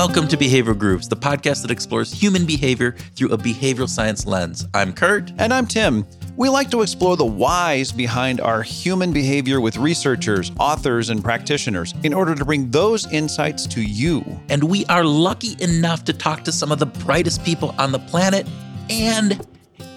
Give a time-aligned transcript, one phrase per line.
[0.00, 4.66] Welcome to Behavioral Grooves, the podcast that explores human behavior through a behavioral science lens.
[4.72, 5.30] I'm Kurt.
[5.36, 6.06] And I'm Tim.
[6.38, 11.92] We like to explore the whys behind our human behavior with researchers, authors, and practitioners
[12.02, 14.24] in order to bring those insights to you.
[14.48, 17.98] And we are lucky enough to talk to some of the brightest people on the
[17.98, 18.48] planet
[18.88, 19.46] and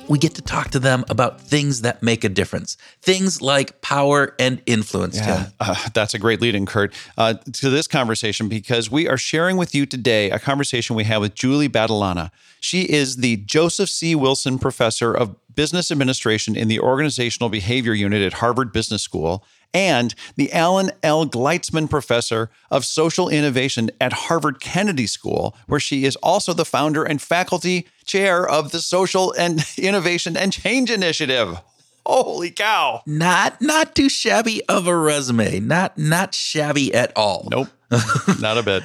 [0.07, 2.77] we get to talk to them about things that make a difference.
[3.01, 7.69] Things like power and influence, yeah, uh, that's a great lead in, Kurt, uh, to
[7.69, 11.69] this conversation because we are sharing with you today a conversation we had with Julie
[11.69, 12.31] Battilana.
[12.59, 14.15] She is the Joseph C.
[14.15, 20.13] Wilson Professor of Business Administration in the Organizational Behavior Unit at Harvard Business School and
[20.35, 21.25] the Alan L.
[21.25, 27.03] Gleitsman Professor of Social Innovation at Harvard Kennedy School, where she is also the founder
[27.03, 31.57] and faculty chair of the Social and Innovation and Change Initiative.
[32.05, 33.01] Holy cow.
[33.05, 35.59] Not not too shabby of a resume.
[35.61, 37.47] Not not shabby at all.
[37.49, 37.69] Nope.
[38.41, 38.83] not a bit.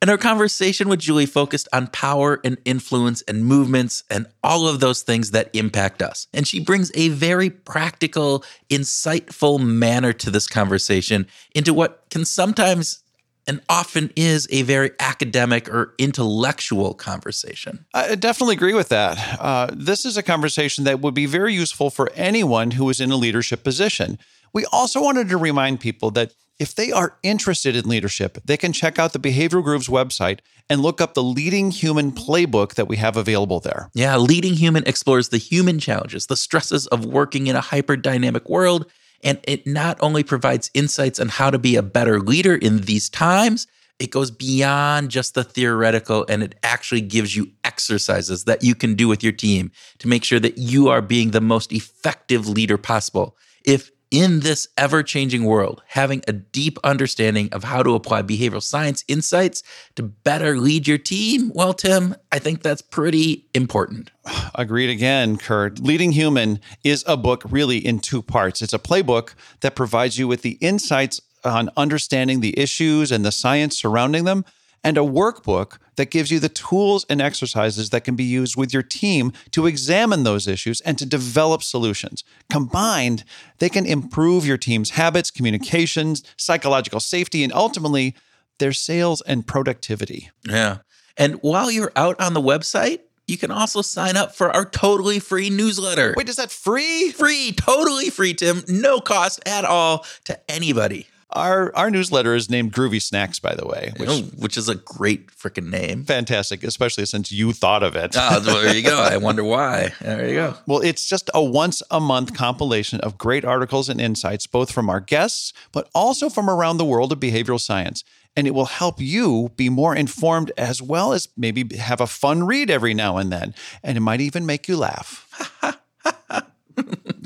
[0.00, 4.78] And our conversation with Julie focused on power and influence and movements and all of
[4.78, 6.28] those things that impact us.
[6.32, 13.02] And she brings a very practical, insightful manner to this conversation into what can sometimes
[13.48, 17.86] and often is a very academic or intellectual conversation.
[17.94, 19.40] I definitely agree with that.
[19.40, 23.10] Uh, this is a conversation that would be very useful for anyone who is in
[23.10, 24.18] a leadership position.
[24.52, 28.72] We also wanted to remind people that if they are interested in leadership, they can
[28.72, 32.96] check out the Behavioral Grooves website and look up the Leading Human playbook that we
[32.96, 33.90] have available there.
[33.94, 38.48] Yeah, Leading Human explores the human challenges, the stresses of working in a hyper dynamic
[38.48, 38.90] world.
[39.22, 43.08] And it not only provides insights on how to be a better leader in these
[43.08, 43.66] times,
[43.98, 48.94] it goes beyond just the theoretical and it actually gives you exercises that you can
[48.94, 52.78] do with your team to make sure that you are being the most effective leader
[52.78, 53.36] possible.
[53.64, 58.62] If in this ever changing world, having a deep understanding of how to apply behavioral
[58.62, 59.62] science insights
[59.96, 64.10] to better lead your team, well, Tim, I think that's pretty important.
[64.54, 65.80] Agreed again, Kurt.
[65.80, 68.62] Leading Human is a book really in two parts.
[68.62, 73.32] It's a playbook that provides you with the insights on understanding the issues and the
[73.32, 74.44] science surrounding them
[74.84, 78.72] and a workbook that gives you the tools and exercises that can be used with
[78.72, 82.24] your team to examine those issues and to develop solutions.
[82.48, 83.24] Combined,
[83.58, 88.14] they can improve your team's habits, communications, psychological safety, and ultimately
[88.58, 90.30] their sales and productivity.
[90.48, 90.78] Yeah.
[91.16, 95.18] And while you're out on the website, you can also sign up for our totally
[95.18, 96.14] free newsletter.
[96.16, 97.10] Wait, is that free?
[97.10, 98.64] Free, totally free, Tim.
[98.68, 101.08] No cost at all to anybody.
[101.30, 104.74] Our our newsletter is named Groovy Snacks, by the way, which, oh, which is a
[104.74, 106.04] great freaking name.
[106.04, 108.14] Fantastic, especially since you thought of it.
[108.16, 108.98] oh, there you go.
[108.98, 109.92] I wonder why.
[110.00, 110.54] There you go.
[110.66, 114.88] Well, it's just a once a month compilation of great articles and insights, both from
[114.88, 118.04] our guests, but also from around the world of behavioral science.
[118.34, 122.44] And it will help you be more informed as well as maybe have a fun
[122.44, 123.54] read every now and then.
[123.82, 125.26] And it might even make you laugh.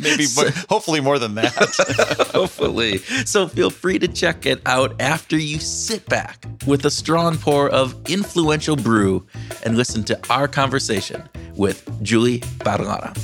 [0.03, 1.53] Maybe, so, hopefully, more than that.
[2.33, 2.99] hopefully.
[2.99, 7.69] So, feel free to check it out after you sit back with a strong pour
[7.71, 9.27] of influential brew
[9.65, 13.17] and listen to our conversation with Julie Battilana.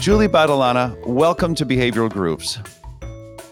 [0.00, 2.58] Julie Battilana, welcome to Behavioral Grooves.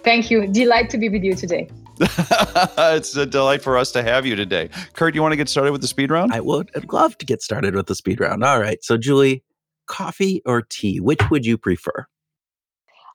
[0.02, 0.46] Thank you.
[0.46, 1.68] Delight to be with you today.
[2.00, 4.70] It's a delight for us to have you today.
[4.94, 6.32] Kurt, you want to get started with the speed round?
[6.32, 8.44] I would I'd love to get started with the speed round.
[8.44, 8.82] All right.
[8.82, 9.42] So, Julie,
[9.86, 12.06] coffee or tea, which would you prefer?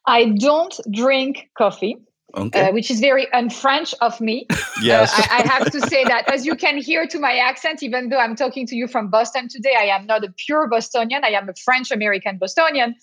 [0.06, 1.98] I don't drink coffee.
[2.36, 2.70] Okay.
[2.70, 4.48] Uh, which is very un-French of me.
[4.82, 6.32] yes, uh, I, I, have to say that.
[6.34, 9.48] As you can hear to my accent, even though I'm talking to you from Boston
[9.48, 11.24] today, I am not a pure Bostonian.
[11.24, 12.96] I am a French American Bostonian.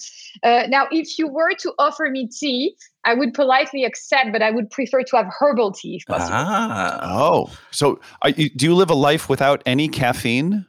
[0.42, 2.74] Uh, now, if you were to offer me tea,
[3.04, 6.32] I would politely accept, but I would prefer to have herbal tea if possible.
[6.34, 8.00] Ah, oh, so
[8.36, 10.66] you, do you live a life without any caffeine?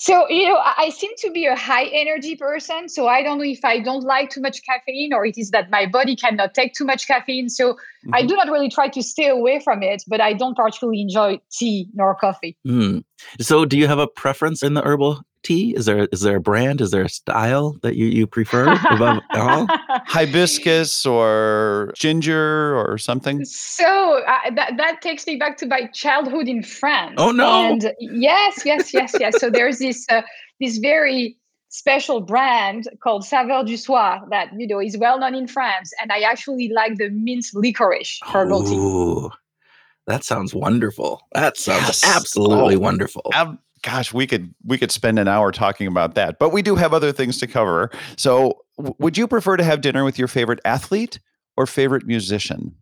[0.00, 2.88] So, you know, I seem to be a high energy person.
[2.88, 5.70] So I don't know if I don't like too much caffeine or it is that
[5.70, 7.50] my body cannot take too much caffeine.
[7.50, 8.14] So mm-hmm.
[8.14, 11.38] I do not really try to stay away from it, but I don't particularly enjoy
[11.52, 12.56] tea nor coffee.
[12.66, 13.04] Mm.
[13.42, 15.74] So do you have a preference in the herbal tea?
[15.76, 16.80] Is there is there a brand?
[16.80, 19.66] Is there a style that you, you prefer above all?
[20.06, 23.44] Hibiscus or ginger or something?
[23.44, 27.14] So uh, that, that takes me back to my childhood in France.
[27.18, 27.48] Oh, no.
[27.48, 29.40] And yes, yes, yes, yes.
[29.40, 30.22] so there's this, uh,
[30.60, 31.36] this very
[31.68, 35.92] special brand called Saveur du Soir that, you know, is well known in France.
[36.00, 39.28] And I actually like the mint licorice herbal Ooh.
[39.30, 39.36] tea.
[40.06, 41.22] That sounds wonderful.
[41.32, 42.16] That sounds yes.
[42.16, 43.30] absolutely oh, wonderful.
[43.32, 46.76] Ab- gosh, we could we could spend an hour talking about that, but we do
[46.76, 47.90] have other things to cover.
[48.16, 51.18] So, w- would you prefer to have dinner with your favorite athlete
[51.56, 52.74] or favorite musician?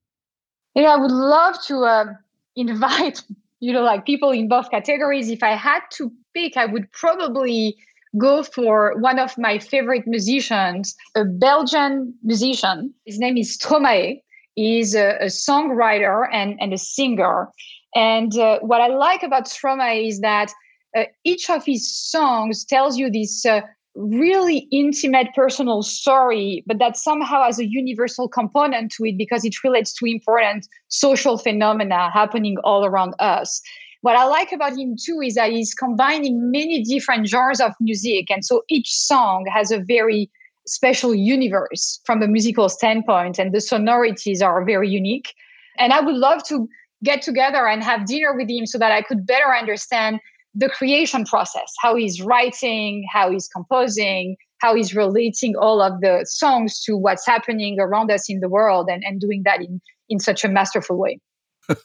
[0.74, 2.04] You know, I would love to uh,
[2.56, 3.22] invite,
[3.60, 5.30] you know, like people in both categories.
[5.30, 7.76] If I had to pick, I would probably
[8.16, 12.94] go for one of my favorite musicians, a Belgian musician.
[13.04, 14.22] His name is Stromae.
[14.54, 17.48] He's a, a songwriter and, and a singer.
[17.94, 20.52] And uh, what I like about Stromae is that
[20.96, 23.60] uh, each of his songs tells you this uh,
[23.94, 29.62] really intimate personal story, but that somehow has a universal component to it because it
[29.64, 33.60] relates to important social phenomena happening all around us.
[34.02, 38.30] What I like about him too is that he's combining many different genres of music.
[38.30, 40.30] And so each song has a very
[40.68, 45.34] special universe from a musical standpoint, and the sonorities are very unique.
[45.78, 46.68] And I would love to
[47.02, 50.20] get together and have dinner with him so that I could better understand
[50.58, 56.26] the creation process, how he's writing, how he's composing, how he's relating all of the
[56.28, 60.18] songs to what's happening around us in the world and, and doing that in, in
[60.18, 61.20] such a masterful way.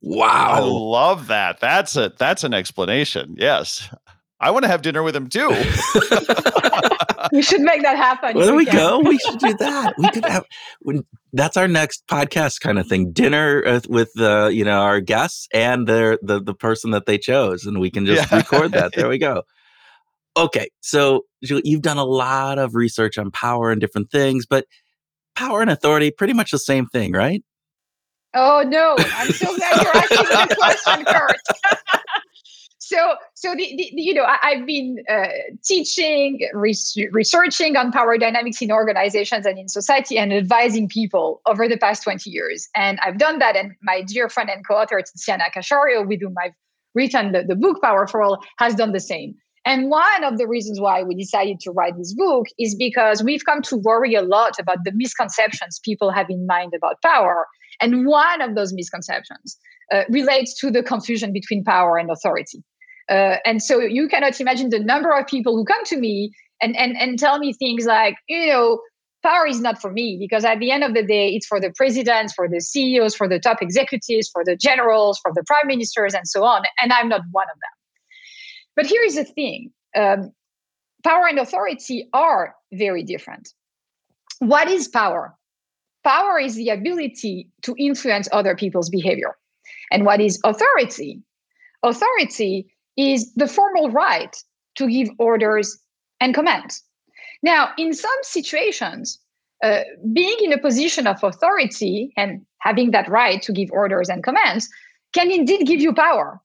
[0.00, 0.50] wow.
[0.50, 1.60] I love that.
[1.60, 3.34] That's a that's an explanation.
[3.36, 3.90] Yes.
[4.44, 5.48] I want to have dinner with him too.
[7.32, 8.36] we should make that happen.
[8.36, 8.98] Well, there we go.
[9.00, 9.94] We should do that.
[9.96, 10.44] We could have.
[10.82, 13.12] When, that's our next podcast kind of thing.
[13.12, 17.64] Dinner with the you know our guests and their the the person that they chose,
[17.64, 18.36] and we can just yeah.
[18.36, 18.92] record that.
[18.94, 19.42] There we go.
[20.36, 24.66] Okay, so you've done a lot of research on power and different things, but
[25.36, 27.40] power and authority pretty much the same thing, right?
[28.34, 28.96] Oh no!
[28.98, 31.36] I'm so glad you're asking the question, Kurt.
[32.94, 35.26] so so the, the, you know I, have been uh,
[35.64, 41.68] teaching res- researching on power dynamics in organizations and in society and advising people over
[41.68, 42.68] the past 20 years.
[42.74, 46.52] And i've done that and my dear friend and co-author tiziana casciaro with whom i've
[46.94, 49.34] written the, the book power for all has done the same.
[49.66, 53.44] And one of the reasons why we decided to write this book is because we've
[53.46, 57.46] come to worry a lot about the misconceptions people have in mind about power.
[57.80, 59.56] And one of those misconceptions
[59.90, 62.62] uh, relates to the confusion between power and authority
[63.08, 66.76] uh, and so you cannot imagine the number of people who come to me and,
[66.76, 68.80] and, and tell me things like, you know,
[69.22, 71.72] power is not for me because at the end of the day, it's for the
[71.76, 76.14] presidents, for the CEOs, for the top executives, for the generals, for the prime ministers,
[76.14, 76.62] and so on.
[76.80, 77.70] And I'm not one of them.
[78.76, 80.32] But here is the thing um,
[81.02, 83.52] power and authority are very different.
[84.40, 85.34] What is power?
[86.04, 89.36] Power is the ability to influence other people's behavior.
[89.90, 91.22] And what is authority?
[91.82, 92.66] Authority
[92.96, 94.36] is the formal right
[94.76, 95.78] to give orders
[96.20, 96.82] and commands.
[97.42, 99.18] Now, in some situations,
[99.62, 99.80] uh,
[100.12, 104.68] being in a position of authority and having that right to give orders and commands
[105.12, 106.40] can indeed give you power.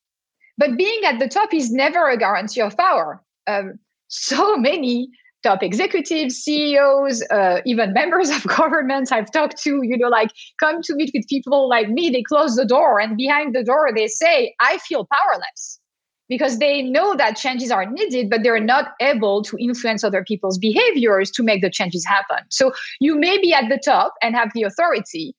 [0.57, 3.21] But being at the top is never a guarantee of power.
[3.47, 3.79] Um,
[4.09, 5.09] so many
[5.43, 10.81] top executives, CEOs, uh, even members of governments I've talked to, you know, like come
[10.83, 14.07] to meet with people like me, they close the door and behind the door they
[14.07, 15.79] say, I feel powerless
[16.29, 20.57] because they know that changes are needed, but they're not able to influence other people's
[20.57, 22.37] behaviors to make the changes happen.
[22.49, 25.35] So you may be at the top and have the authority.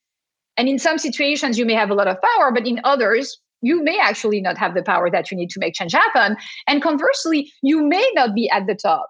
[0.56, 3.82] And in some situations, you may have a lot of power, but in others, you
[3.82, 6.37] may actually not have the power that you need to make change happen.
[6.66, 9.08] And conversely, you may not be at the top.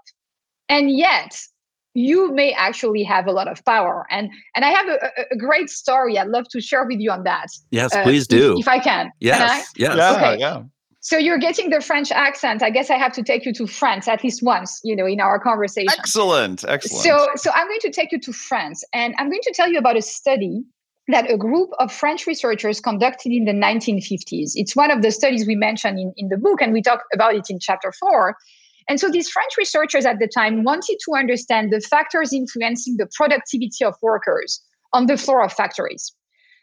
[0.68, 1.40] And yet,
[1.94, 4.06] you may actually have a lot of power.
[4.10, 4.99] And and I have a,
[5.32, 7.46] a great story I'd love to share with you on that.
[7.70, 8.52] Yes, uh, please do.
[8.52, 9.10] If, if, I can.
[9.18, 9.38] Yes.
[9.38, 9.56] Can I?
[9.76, 9.96] Yes.
[9.96, 10.38] Yeah, okay.
[10.38, 10.62] yeah.
[11.02, 12.62] So you're getting the French accent.
[12.62, 15.19] I guess I have to take you to France at least once, you know, in
[15.19, 15.88] our conversation.
[15.99, 17.04] Excellent, excellent.
[17.04, 19.78] So so I'm going to take you to France and I'm going to tell you
[19.78, 20.62] about a study
[21.09, 24.52] that a group of French researchers conducted in the 1950s.
[24.54, 27.35] It's one of the studies we mentioned in, in the book, and we talk about
[27.35, 28.37] it in chapter four.
[28.88, 33.09] And so these French researchers at the time wanted to understand the factors influencing the
[33.14, 36.12] productivity of workers on the floor of factories.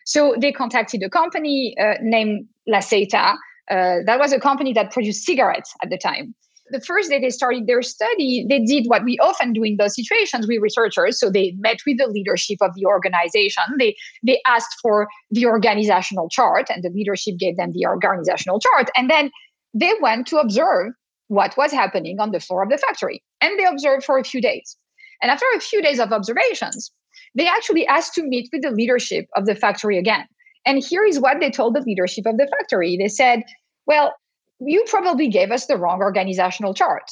[0.05, 3.37] So they contacted a company uh, named La SEITA,
[3.69, 6.33] uh, that was a company that produced cigarettes at the time.
[6.69, 9.95] The first day they started their study, they did what we often do in those
[9.95, 11.17] situations with researchers.
[11.17, 13.63] So they met with the leadership of the organization.
[13.79, 13.95] They
[14.25, 18.89] they asked for the organizational chart, and the leadership gave them the organizational chart.
[18.97, 19.31] And then
[19.73, 20.91] they went to observe
[21.29, 23.23] what was happening on the floor of the factory.
[23.39, 24.75] And they observed for a few days.
[25.21, 26.91] And after a few days of observations,
[27.35, 30.25] they actually asked to meet with the leadership of the factory again.
[30.65, 32.97] And here is what they told the leadership of the factory.
[32.97, 33.43] They said,
[33.85, 34.13] well,
[34.59, 37.09] you probably gave us the wrong organizational chart.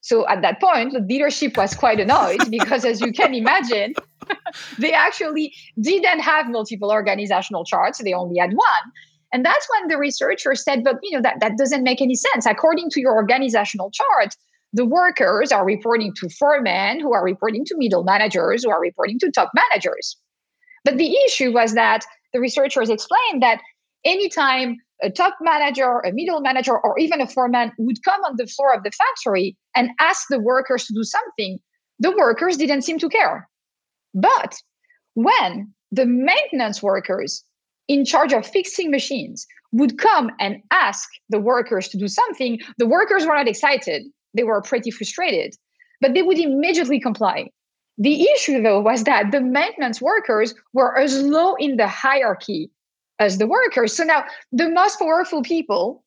[0.00, 3.94] So at that point, the leadership was quite annoyed because, as you can imagine,
[4.78, 8.02] they actually didn't have multiple organizational charts.
[8.02, 8.92] They only had one.
[9.32, 12.46] And that's when the researcher said, but you know, that, that doesn't make any sense.
[12.46, 14.36] According to your organizational chart,
[14.74, 19.18] the workers are reporting to foremen who are reporting to middle managers who are reporting
[19.20, 20.16] to top managers.
[20.84, 22.04] But the issue was that
[22.34, 23.62] the researchers explained that
[24.04, 28.46] anytime a top manager, a middle manager, or even a foreman would come on the
[28.46, 31.58] floor of the factory and ask the workers to do something,
[32.00, 33.48] the workers didn't seem to care.
[34.12, 34.56] But
[35.14, 37.44] when the maintenance workers
[37.88, 42.86] in charge of fixing machines would come and ask the workers to do something, the
[42.86, 44.02] workers were not excited.
[44.34, 45.54] They were pretty frustrated,
[46.00, 47.48] but they would immediately comply.
[47.98, 52.70] The issue, though, was that the maintenance workers were as low in the hierarchy
[53.18, 53.96] as the workers.
[53.96, 56.04] So now the most powerful people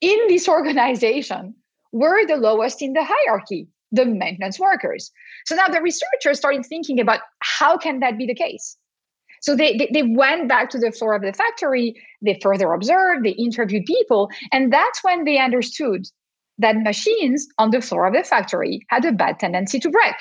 [0.00, 1.54] in this organization
[1.92, 5.10] were the lowest in the hierarchy, the maintenance workers.
[5.46, 8.76] So now the researchers started thinking about how can that be the case?
[9.40, 13.24] So they, they, they went back to the floor of the factory, they further observed,
[13.24, 16.06] they interviewed people, and that's when they understood
[16.58, 20.14] that machines on the floor of the factory had a bad tendency to break.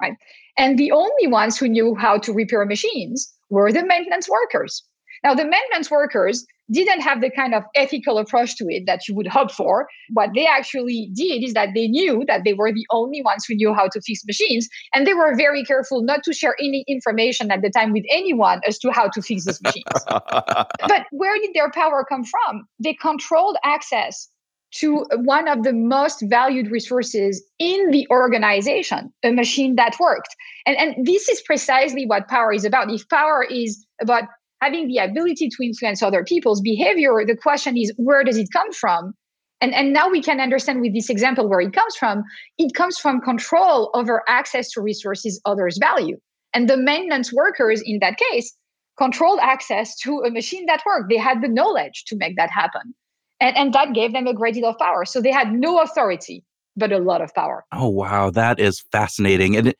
[0.00, 0.14] Right.
[0.58, 4.82] And the only ones who knew how to repair machines were the maintenance workers.
[5.22, 9.14] Now, the maintenance workers didn't have the kind of ethical approach to it that you
[9.14, 9.88] would hope for.
[10.12, 13.54] What they actually did is that they knew that they were the only ones who
[13.54, 14.68] knew how to fix machines.
[14.94, 18.60] And they were very careful not to share any information at the time with anyone
[18.66, 19.84] as to how to fix these machines.
[20.08, 22.66] but where did their power come from?
[22.78, 24.28] They controlled access
[24.72, 30.34] to one of the most valued resources in the organization, a machine that worked.
[30.66, 32.90] And, and this is precisely what power is about.
[32.90, 34.24] If power is about
[34.60, 38.72] having the ability to influence other people's behavior, the question is where does it come
[38.72, 39.14] from?
[39.60, 42.22] And, and now we can understand with this example where it comes from.
[42.56, 46.16] It comes from control over access to resources others value.
[46.54, 48.54] And the maintenance workers in that case
[48.98, 51.10] controlled access to a machine that worked.
[51.10, 52.94] They had the knowledge to make that happen.
[53.40, 55.04] And, and that gave them a great deal of power.
[55.04, 56.44] So they had no authority,
[56.76, 57.64] but a lot of power.
[57.72, 58.30] Oh, wow.
[58.30, 59.56] That is fascinating.
[59.56, 59.78] And it,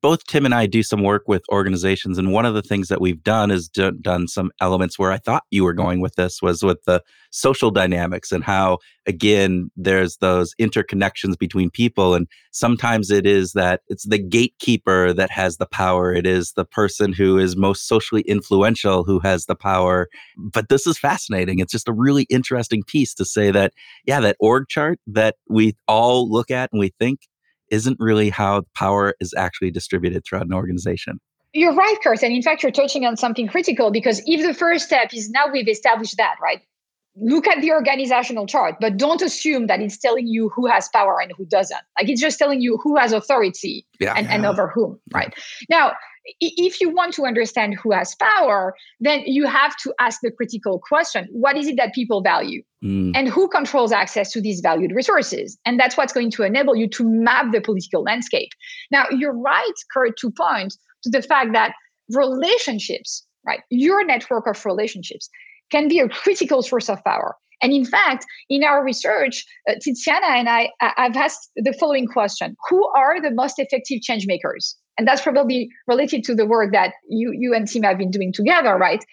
[0.00, 3.00] both Tim and I do some work with organizations, and one of the things that
[3.00, 6.40] we've done is d- done some elements where I thought you were going with this
[6.42, 13.10] was with the social dynamics and how, again, there's those interconnections between people, and sometimes
[13.10, 16.12] it is that it's the gatekeeper that has the power.
[16.12, 20.08] It is the person who is most socially influential who has the power.
[20.36, 21.58] But this is fascinating.
[21.58, 23.72] It's just a really interesting piece to say that,
[24.06, 27.20] yeah, that org chart that we all look at and we think
[27.74, 31.20] isn't really how power is actually distributed throughout an organization.
[31.52, 32.22] You're right, Kurt.
[32.22, 35.46] And in fact, you're touching on something critical because if the first step is now
[35.52, 36.60] we've established that, right?
[37.16, 41.20] Look at the organizational chart, but don't assume that it's telling you who has power
[41.20, 41.80] and who doesn't.
[41.98, 44.34] Like it's just telling you who has authority yeah, and, yeah.
[44.34, 45.32] and over whom, right?
[45.68, 45.78] Yeah.
[45.78, 45.92] Now,
[46.40, 50.80] if you want to understand who has power, then you have to ask the critical
[50.80, 52.62] question what is it that people value?
[52.82, 53.12] Mm.
[53.14, 55.58] And who controls access to these valued resources?
[55.64, 58.50] And that's what's going to enable you to map the political landscape.
[58.90, 61.72] Now, you're right, Kurt, to point to the fact that
[62.10, 65.28] relationships, right, your network of relationships
[65.70, 67.36] can be a critical source of power.
[67.62, 72.56] And in fact, in our research, uh, Tiziana and I have asked the following question
[72.68, 74.76] Who are the most effective change makers?
[74.98, 78.32] And that's probably related to the work that you, you and Tim have been doing
[78.32, 79.04] together, right?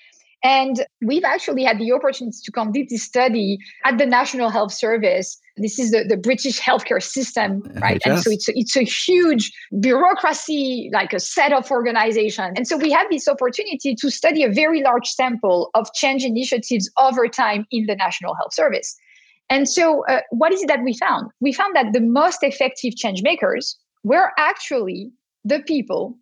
[0.44, 5.40] And we've actually had the opportunity to complete this study at the National Health Service.
[5.58, 8.02] This is the, the British healthcare system, right?
[8.06, 12.54] And so it's a, it's a huge bureaucracy, like a set of organization.
[12.56, 16.90] And so we had this opportunity to study a very large sample of change initiatives
[17.00, 18.96] over time in the National Health Service.
[19.52, 21.30] And so, uh, what is it that we found?
[21.40, 25.12] We found that the most effective change makers were actually
[25.44, 26.18] the people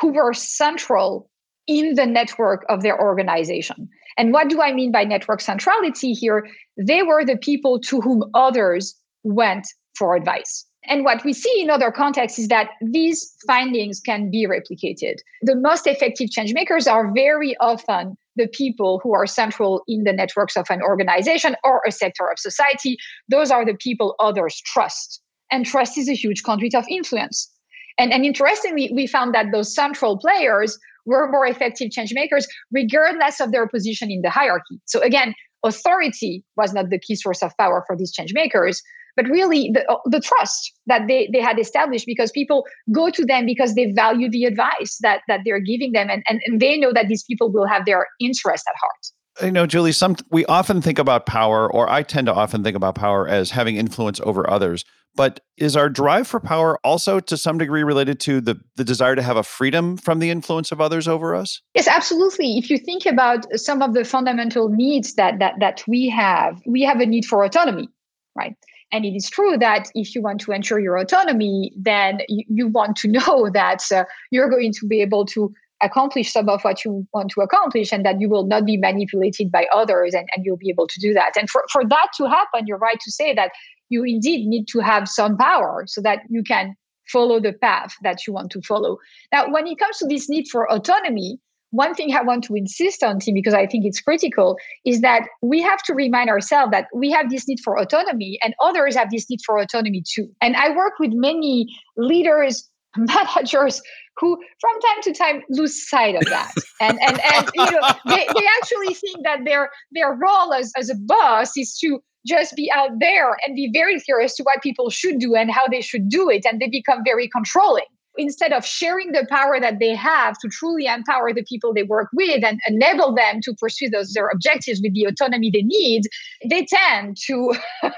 [0.00, 1.30] who were central
[1.66, 3.88] in the network of their organization.
[4.16, 6.48] And what do I mean by network centrality here?
[6.76, 10.64] They were the people to whom others went for advice.
[10.84, 15.16] And what we see in other contexts is that these findings can be replicated.
[15.42, 20.12] The most effective change makers are very often the people who are central in the
[20.12, 22.96] networks of an organization or a sector of society.
[23.28, 25.20] Those are the people others trust.
[25.50, 27.50] And trust is a huge conduit of influence.
[27.98, 33.40] And, and interestingly, we found that those central players were more effective change makers, regardless
[33.40, 34.80] of their position in the hierarchy.
[34.84, 38.82] So again, authority was not the key source of power for these change makers,
[39.16, 43.24] but really the, uh, the trust that they, they had established because people go to
[43.24, 46.76] them because they value the advice that, that they're giving them and, and, and they
[46.76, 50.44] know that these people will have their interest at heart you know julie some we
[50.46, 54.20] often think about power or i tend to often think about power as having influence
[54.24, 54.84] over others
[55.18, 59.16] but is our drive for power also to some degree related to the, the desire
[59.16, 61.60] to have a freedom from the influence of others over us?
[61.74, 62.56] Yes, absolutely.
[62.56, 66.82] If you think about some of the fundamental needs that that that we have, we
[66.82, 67.88] have a need for autonomy,
[68.36, 68.54] right?
[68.92, 72.68] And it is true that if you want to ensure your autonomy, then you, you
[72.68, 76.84] want to know that uh, you're going to be able to accomplish some of what
[76.84, 80.44] you want to accomplish and that you will not be manipulated by others and, and
[80.44, 81.36] you'll be able to do that.
[81.38, 83.50] And for, for that to happen, you're right to say that
[83.88, 86.74] you indeed need to have some power so that you can
[87.10, 88.98] follow the path that you want to follow.
[89.32, 91.38] Now, when it comes to this need for autonomy,
[91.70, 94.56] one thing I want to insist on, Tim, because I think it's critical,
[94.86, 98.54] is that we have to remind ourselves that we have this need for autonomy and
[98.60, 100.30] others have this need for autonomy too.
[100.40, 101.66] And I work with many
[101.96, 103.82] leaders, managers
[104.18, 106.52] who from time to time lose sight of that.
[106.80, 110.90] and and and you know, they, they actually think that their their role as, as
[110.90, 114.62] a boss is to just be out there and be very clear as to what
[114.62, 116.44] people should do and how they should do it.
[116.44, 117.84] And they become very controlling.
[118.16, 122.08] Instead of sharing the power that they have to truly empower the people they work
[122.12, 126.02] with and enable them to pursue those their objectives with the autonomy they need,
[126.50, 127.54] they tend to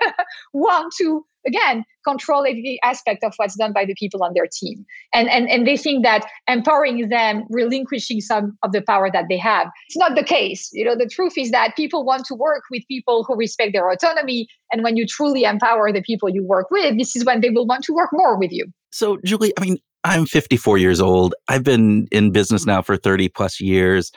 [0.52, 4.84] want to again control every aspect of what's done by the people on their team.
[5.12, 9.36] And, and and they think that empowering them relinquishing some of the power that they
[9.36, 9.68] have.
[9.88, 10.70] It's not the case.
[10.72, 13.90] You know the truth is that people want to work with people who respect their
[13.90, 14.48] autonomy.
[14.72, 17.66] And when you truly empower the people you work with this is when they will
[17.66, 18.66] want to work more with you.
[18.90, 21.34] So julie i mean i'm 54 years old.
[21.48, 24.12] I've been in business now for 30 plus years.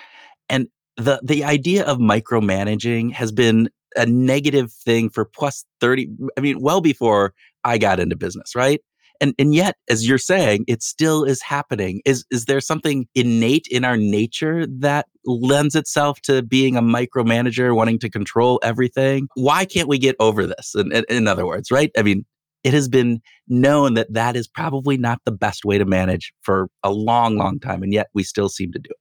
[0.49, 6.41] And the the idea of micromanaging has been a negative thing for plus 30 i
[6.41, 7.33] mean well before
[7.63, 8.81] i got into business right?
[9.21, 12.01] And and yet as you're saying it still is happening.
[12.05, 17.75] Is is there something innate in our nature that lends itself to being a micromanager
[17.75, 19.27] wanting to control everything?
[19.35, 21.91] Why can't we get over this in, in, in other words right?
[21.97, 22.25] I mean
[22.63, 26.69] it has been known that that is probably not the best way to manage for
[26.83, 28.97] a long long time and yet we still seem to do it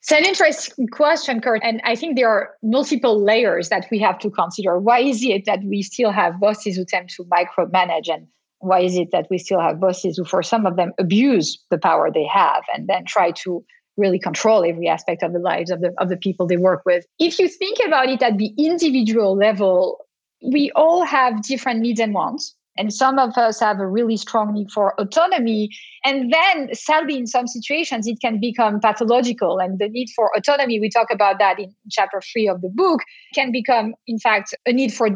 [0.00, 1.60] it's an interesting question, Kurt.
[1.62, 4.78] And I think there are multiple layers that we have to consider.
[4.78, 8.08] Why is it that we still have bosses who tend to micromanage?
[8.08, 8.26] And
[8.60, 11.78] why is it that we still have bosses who, for some of them, abuse the
[11.78, 13.62] power they have and then try to
[13.98, 17.04] really control every aspect of the lives of the, of the people they work with?
[17.18, 19.98] If you think about it at the individual level,
[20.42, 22.54] we all have different needs and wants.
[22.76, 25.70] And some of us have a really strong need for autonomy.
[26.04, 29.58] And then, sadly, in some situations, it can become pathological.
[29.58, 33.00] And the need for autonomy, we talk about that in chapter three of the book,
[33.34, 35.08] can become, in fact, a need for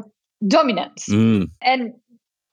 [0.46, 1.06] dominance.
[1.08, 1.48] Mm.
[1.62, 1.94] And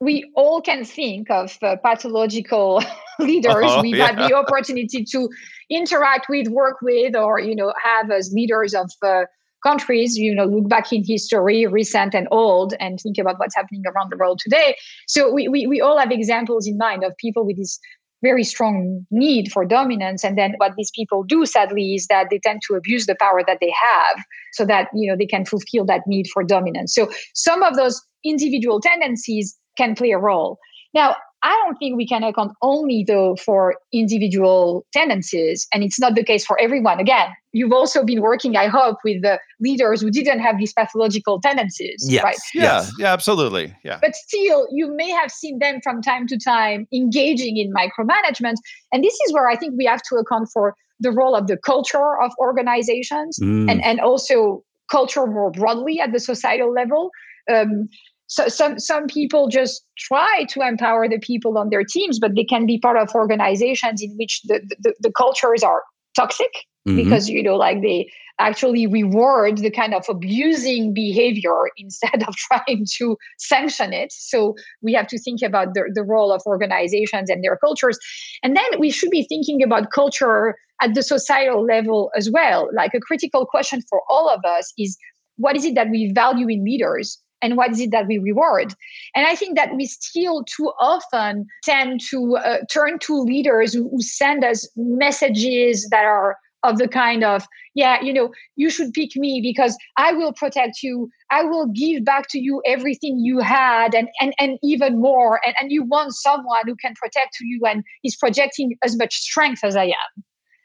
[0.01, 2.83] we all can think of uh, pathological
[3.19, 4.07] leaders oh, we've yeah.
[4.07, 5.29] had the opportunity to
[5.69, 9.23] interact with work with or you know have as leaders of uh,
[9.61, 13.83] countries, you know, look back in history, recent and old, and think about what's happening
[13.87, 14.75] around the world today.
[15.07, 17.79] So we, we, we all have examples in mind of people with this
[18.23, 20.23] very strong need for dominance.
[20.23, 23.41] And then what these people do, sadly, is that they tend to abuse the power
[23.47, 26.93] that they have so that, you know, they can fulfill that need for dominance.
[26.93, 30.59] So some of those individual tendencies can play a role.
[30.93, 36.15] Now, I don't think we can account only though for individual tendencies, and it's not
[36.15, 36.99] the case for everyone.
[36.99, 41.41] Again, you've also been working, I hope, with the leaders who didn't have these pathological
[41.41, 42.23] tendencies, yes.
[42.23, 42.37] right?
[42.53, 42.93] Yeah, yes.
[42.99, 43.75] yeah, absolutely.
[43.83, 43.97] Yeah.
[44.01, 48.55] But still, you may have seen them from time to time engaging in micromanagement,
[48.91, 51.57] and this is where I think we have to account for the role of the
[51.57, 53.69] culture of organizations mm.
[53.69, 57.09] and and also culture more broadly at the societal level.
[57.51, 57.89] Um,
[58.31, 62.45] so some some people just try to empower the people on their teams but they
[62.45, 65.83] can be part of organizations in which the the, the cultures are
[66.15, 66.53] toxic
[66.87, 66.95] mm-hmm.
[66.95, 72.85] because you know like they actually reward the kind of abusing behavior instead of trying
[72.97, 74.11] to sanction it.
[74.11, 77.99] So we have to think about the, the role of organizations and their cultures.
[78.41, 82.67] And then we should be thinking about culture at the societal level as well.
[82.73, 84.97] Like a critical question for all of us is
[85.35, 88.73] what is it that we value in leaders and what is it that we reward?
[89.15, 93.89] And i think that we still too often tend to uh, turn to leaders who,
[93.89, 98.93] who send us messages that are of the kind of yeah you know you should
[98.93, 101.09] pick me because i will protect you.
[101.31, 105.39] I will give back to you everything you had and and, and even more.
[105.45, 109.63] And, and you want someone who can protect you and is projecting as much strength
[109.63, 110.23] as i am.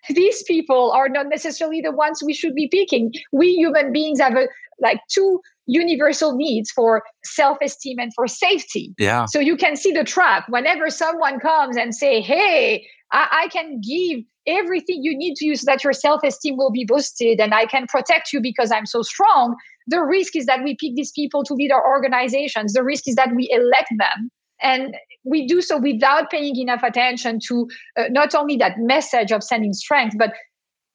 [0.09, 3.13] These people are not necessarily the ones we should be picking.
[3.33, 4.49] We human beings have a
[4.81, 8.95] like two universal needs for self-esteem and for safety.
[8.99, 9.27] Yeah.
[9.27, 10.45] So you can see the trap.
[10.49, 15.63] Whenever someone comes and say, "Hey, I, I can give everything you need to use
[15.63, 19.03] so that your self-esteem will be boosted and I can protect you because I'm so
[19.03, 22.73] strong," the risk is that we pick these people to lead our organizations.
[22.73, 24.31] The risk is that we elect them.
[24.63, 29.43] And we do so without paying enough attention to uh, not only that message of
[29.43, 30.33] sending strength, but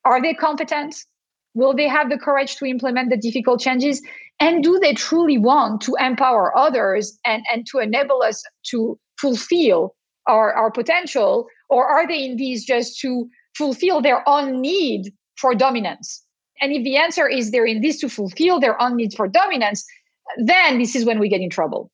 [0.03, 0.95] are they competent?
[1.53, 4.01] Will they have the courage to implement the difficult changes?
[4.41, 9.95] And do they truly want to empower others and, and to enable us to fulfill
[10.27, 11.47] our, our potential?
[11.69, 16.23] Or are they in these just to fulfill their own need for dominance.
[16.61, 19.83] And if the answer is they're in this to fulfill their own need for dominance,
[20.37, 21.91] then this is when we get in trouble.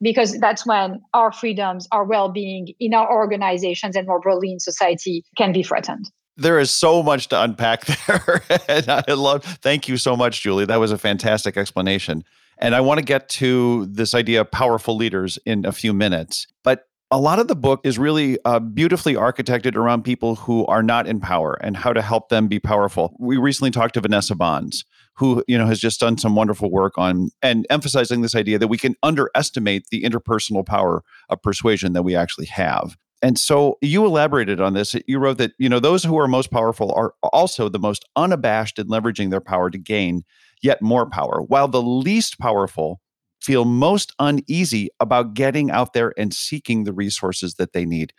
[0.00, 4.58] Because that's when our freedoms, our well being in our organizations and more broadly in
[4.58, 6.06] society can be threatened.
[6.36, 8.42] There is so much to unpack there.
[8.68, 10.64] and I love, thank you so much, Julie.
[10.64, 12.24] That was a fantastic explanation.
[12.58, 16.46] And I want to get to this idea of powerful leaders in a few minutes.
[16.62, 20.82] But a lot of the book is really uh, beautifully architected around people who are
[20.82, 23.14] not in power and how to help them be powerful.
[23.18, 24.84] We recently talked to Vanessa Bohns,
[25.16, 28.68] who you know has just done some wonderful work on and emphasizing this idea that
[28.68, 32.96] we can underestimate the interpersonal power of persuasion that we actually have.
[33.22, 34.96] And so you elaborated on this.
[35.06, 38.78] You wrote that you know those who are most powerful are also the most unabashed
[38.78, 40.24] in leveraging their power to gain
[40.62, 43.00] yet more power, while the least powerful
[43.40, 48.12] feel most uneasy about getting out there and seeking the resources that they need.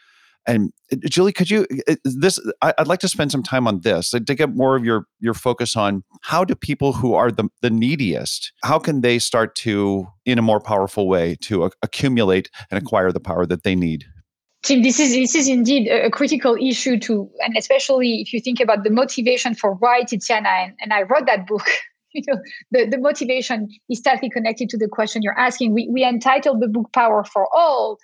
[0.45, 2.39] And uh, Julie, could you uh, this?
[2.61, 5.75] I'd like to spend some time on this to get more of your your focus
[5.75, 10.37] on how do people who are the the neediest how can they start to in
[10.37, 14.05] a more powerful way to accumulate and acquire the power that they need.
[14.63, 18.59] Tim, this is this is indeed a critical issue to, and especially if you think
[18.59, 21.67] about the motivation for why Tiziana and, and I wrote that book
[22.13, 22.39] you know,
[22.71, 25.73] the, the motivation is tightly connected to the question you're asking.
[25.73, 27.97] We, we entitled the book Power for All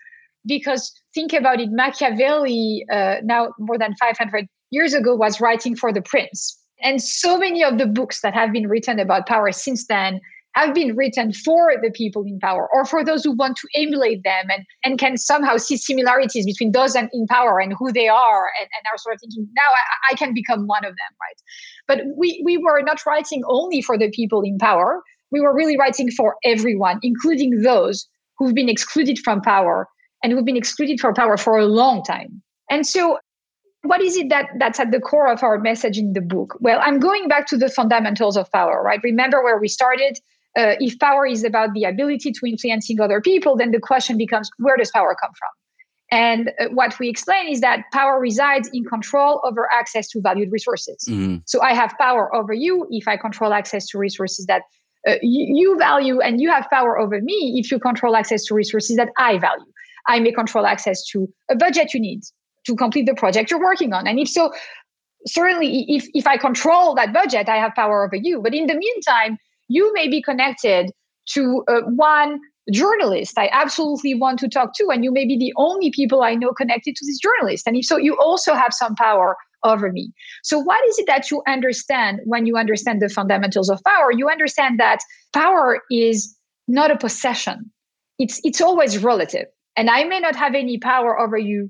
[0.45, 5.93] because think about it, Machiavelli, uh, now more than 500 years ago, was writing for
[5.93, 6.57] the prince.
[6.81, 10.21] And so many of the books that have been written about power since then
[10.65, 14.23] have been written for the people in power or for those who want to emulate
[14.23, 18.49] them and, and can somehow see similarities between those in power and who they are
[18.59, 21.41] and, and are sort of thinking, now I, I can become one of them, right?
[21.87, 25.01] But we, we were not writing only for the people in power.
[25.31, 29.87] We were really writing for everyone, including those who've been excluded from power
[30.23, 32.41] and who've been excluded from power for a long time.
[32.69, 33.19] And so
[33.83, 36.79] what is it that that's at the core of our message in the book well
[36.83, 40.19] i'm going back to the fundamentals of power right remember where we started
[40.57, 44.49] uh, if power is about the ability to influencing other people, then the question becomes
[44.57, 45.49] where does power come from?
[46.11, 50.51] And uh, what we explain is that power resides in control over access to valued
[50.51, 51.05] resources.
[51.07, 51.37] Mm-hmm.
[51.45, 54.63] So I have power over you if I control access to resources that
[55.07, 58.55] uh, you, you value, and you have power over me if you control access to
[58.55, 59.71] resources that I value.
[60.07, 62.21] I may control access to a budget you need
[62.65, 64.07] to complete the project you're working on.
[64.07, 64.51] And if so,
[65.27, 68.41] certainly if, if I control that budget, I have power over you.
[68.41, 69.37] But in the meantime,
[69.69, 70.91] you may be connected
[71.33, 72.39] to uh, one
[72.71, 76.35] journalist I absolutely want to talk to, and you may be the only people I
[76.35, 77.65] know connected to this journalist.
[77.65, 80.11] And if so, you also have some power over me.
[80.43, 84.11] So, what is it that you understand when you understand the fundamentals of power?
[84.11, 84.99] You understand that
[85.33, 86.35] power is
[86.67, 87.71] not a possession,
[88.17, 89.45] it's, it's always relative.
[89.75, 91.69] And I may not have any power over you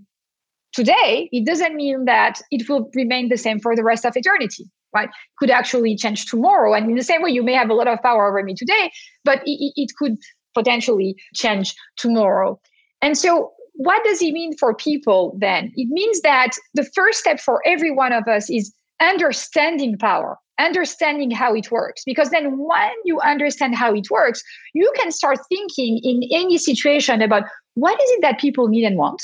[0.74, 1.30] today.
[1.32, 5.10] It doesn't mean that it will remain the same for the rest of eternity right
[5.38, 6.74] could actually change tomorrow.
[6.74, 8.92] And in the same way you may have a lot of power over me today
[9.24, 10.18] but it, it could
[10.56, 12.60] potentially change tomorrow.
[13.02, 15.72] And so what does it mean for people then?
[15.76, 21.32] It means that the first step for every one of us is understanding power understanding
[21.32, 22.04] how it works.
[22.06, 27.22] Because then when you understand how it works you can start thinking in any situation
[27.22, 27.44] about
[27.76, 29.22] what is it that people need and want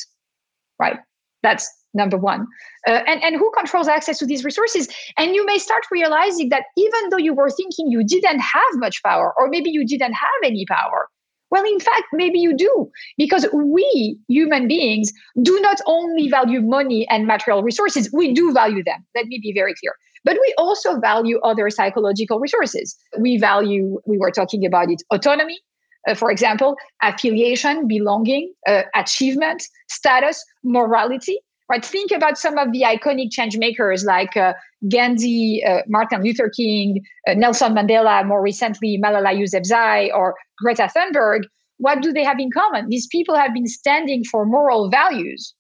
[0.79, 0.97] right?
[1.43, 2.45] That's number one.
[2.87, 4.87] Uh, and, and who controls access to these resources?
[5.17, 9.01] And you may start realizing that even though you were thinking you didn't have much
[9.03, 11.07] power, or maybe you didn't have any power,
[11.51, 17.07] well, in fact, maybe you do, because we human beings do not only value money
[17.07, 19.05] and material resources, we do value them.
[19.15, 19.93] Let me be very clear.
[20.23, 22.97] But we also value other psychological resources.
[23.19, 25.59] We value, we were talking about it, autonomy,
[26.07, 31.83] uh, for example, affiliation, belonging, uh, achievement, status, morality right?
[31.83, 34.53] Think about some of the iconic change makers like uh,
[34.89, 41.41] Gandhi, uh, Martin Luther King, uh, Nelson Mandela, more recently Malala Yousafzai or Greta Thunberg.
[41.77, 42.89] What do they have in common?
[42.89, 45.53] These people have been standing for moral values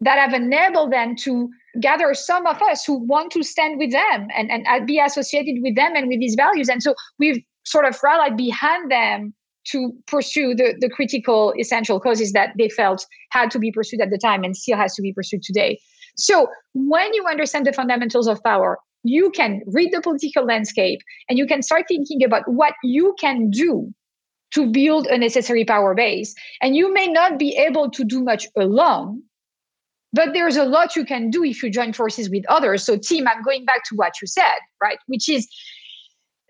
[0.00, 1.48] that have enabled them to
[1.80, 5.76] gather some of us who want to stand with them and, and be associated with
[5.76, 6.68] them and with these values.
[6.68, 9.32] And so we've sort of rallied behind them
[9.64, 14.10] to pursue the, the critical essential causes that they felt had to be pursued at
[14.10, 15.78] the time and still has to be pursued today.
[16.16, 21.38] So when you understand the fundamentals of power, you can read the political landscape and
[21.38, 23.92] you can start thinking about what you can do
[24.54, 26.34] to build a necessary power base.
[26.60, 29.22] And you may not be able to do much alone,
[30.12, 32.84] but there's a lot you can do if you join forces with others.
[32.84, 34.98] So, Tim, I'm going back to what you said, right?
[35.06, 35.48] Which is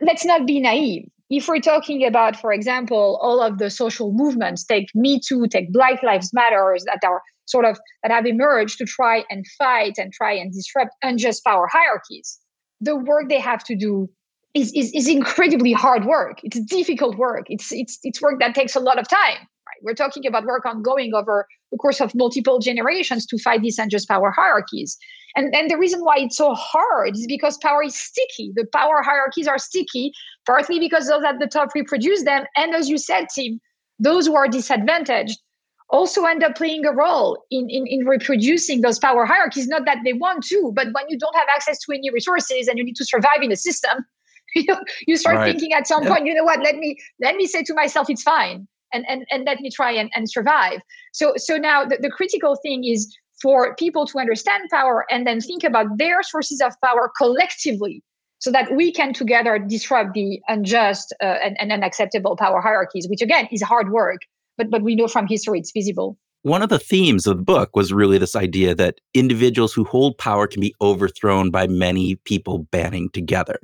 [0.00, 4.64] let's not be naive if we're talking about, for example, all of the social movements,
[4.64, 8.84] take Me Too, take Black Lives Matter, that are sort of that have emerged to
[8.84, 12.38] try and fight and try and disrupt unjust power hierarchies,
[12.80, 14.08] the work they have to do
[14.54, 16.40] is, is, is incredibly hard work.
[16.42, 17.46] It's difficult work.
[17.48, 19.38] It's, it's, it's work that takes a lot of time.
[19.38, 19.80] Right?
[19.82, 24.06] We're talking about work ongoing over the course of multiple generations to fight these unjust
[24.06, 24.96] power hierarchies.
[25.34, 28.52] And, and the reason why it's so hard is because power is sticky.
[28.54, 30.12] The power hierarchies are sticky,
[30.46, 32.44] partly because those at the top reproduce them.
[32.54, 33.58] And as you said, Tim,
[33.98, 35.40] those who are disadvantaged
[35.88, 39.68] also end up playing a role in, in, in reproducing those power hierarchies.
[39.68, 42.78] Not that they want to, but when you don't have access to any resources and
[42.78, 44.04] you need to survive in a system,
[44.54, 45.52] you, you start right.
[45.52, 48.22] thinking at some point, you know what, let me let me say to myself, it's
[48.22, 48.66] fine.
[48.92, 50.80] And, and, and let me try and, and survive.
[51.12, 55.40] So so now the, the critical thing is for people to understand power and then
[55.40, 58.02] think about their sources of power collectively
[58.38, 63.22] so that we can together disrupt the unjust uh, and, and unacceptable power hierarchies, which
[63.22, 64.20] again is hard work,
[64.56, 66.18] but, but we know from history it's feasible.
[66.42, 70.18] One of the themes of the book was really this idea that individuals who hold
[70.18, 73.60] power can be overthrown by many people banding together.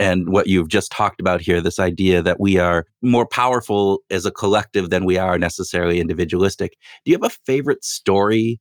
[0.00, 4.24] And what you've just talked about here, this idea that we are more powerful as
[4.24, 6.78] a collective than we are necessarily individualistic.
[7.04, 8.58] Do you have a favorite story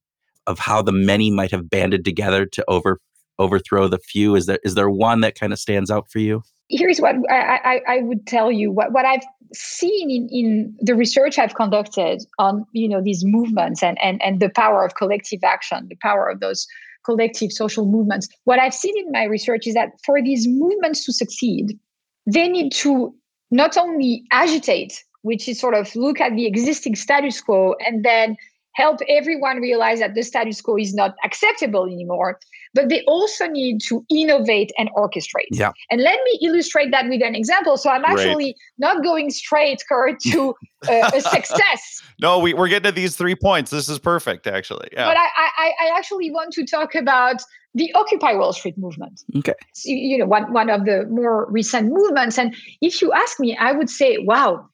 [0.48, 3.00] of how the many might have banded together to over
[3.40, 4.36] overthrow the few?
[4.36, 6.44] Is there is there one that kind of stands out for you?
[6.68, 8.70] Here's what I, I, I would tell you.
[8.70, 9.24] What, what I've
[9.54, 14.42] seen in, in the research I've conducted on you know these movements and, and, and
[14.42, 16.68] the power of collective action, the power of those
[17.06, 18.28] collective social movements.
[18.44, 21.78] What I've seen in my research is that for these movements to succeed,
[22.26, 23.14] they need to
[23.52, 28.38] not only agitate, which is sort of look at the existing status quo and then
[28.74, 32.40] help everyone realize that the status quo is not acceptable anymore.
[32.74, 35.48] But they also need to innovate and orchestrate.
[35.52, 35.72] Yeah.
[35.90, 37.78] And let me illustrate that with an example.
[37.78, 40.54] So I'm actually not going straight, Kurt, to
[40.88, 42.04] uh, a success.
[42.22, 43.72] no, we, we're getting to these three points.
[43.72, 44.90] This is perfect, actually.
[44.92, 45.08] Yeah.
[45.08, 45.28] But I,
[45.58, 47.42] I, I actually want to talk about
[47.74, 49.22] the Occupy Wall Street movement.
[49.38, 49.54] Okay.
[49.74, 52.38] So, you know, one, one of the more recent movements.
[52.38, 54.68] And if you ask me, I would say, wow,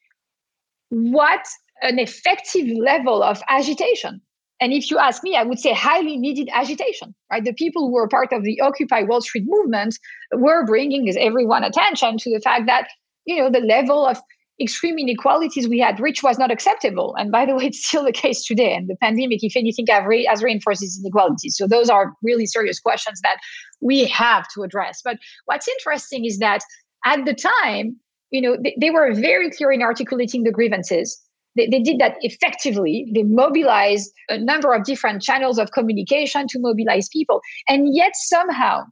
[0.89, 1.45] what
[1.81, 4.21] an effective level of agitation.
[4.61, 7.43] And if you ask me, I would say highly needed agitation, right?
[7.43, 9.97] The people who were part of the Occupy Wall Street movement
[10.31, 12.87] were bringing everyone attention to the fact that,
[13.25, 14.17] you know, the level of
[14.61, 17.15] extreme inequalities we had reached was not acceptable.
[17.17, 18.73] And by the way, it's still the case today.
[18.73, 21.57] And the pandemic, if anything, has reinforced these inequalities.
[21.57, 23.37] So those are really serious questions that
[23.81, 25.01] we have to address.
[25.03, 26.61] But what's interesting is that
[27.05, 27.97] at the time,
[28.31, 31.19] you know, they, they were very clear in articulating the grievances
[31.55, 33.09] they, they did that effectively.
[33.13, 37.41] They mobilized a number of different channels of communication to mobilize people.
[37.67, 38.83] And yet somehow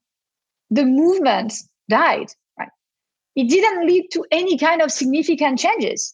[0.69, 1.54] the movement
[1.89, 2.28] died.
[2.58, 2.69] Right?
[3.36, 6.13] It didn't lead to any kind of significant changes.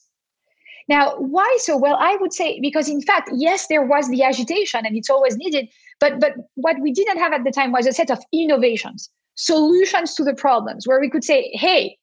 [0.87, 1.77] Now, why so?
[1.77, 5.37] Well, I would say because in fact, yes, there was the agitation and it's always
[5.37, 9.07] needed, but but what we didn't have at the time was a set of innovations,
[9.35, 11.98] solutions to the problems where we could say, hey,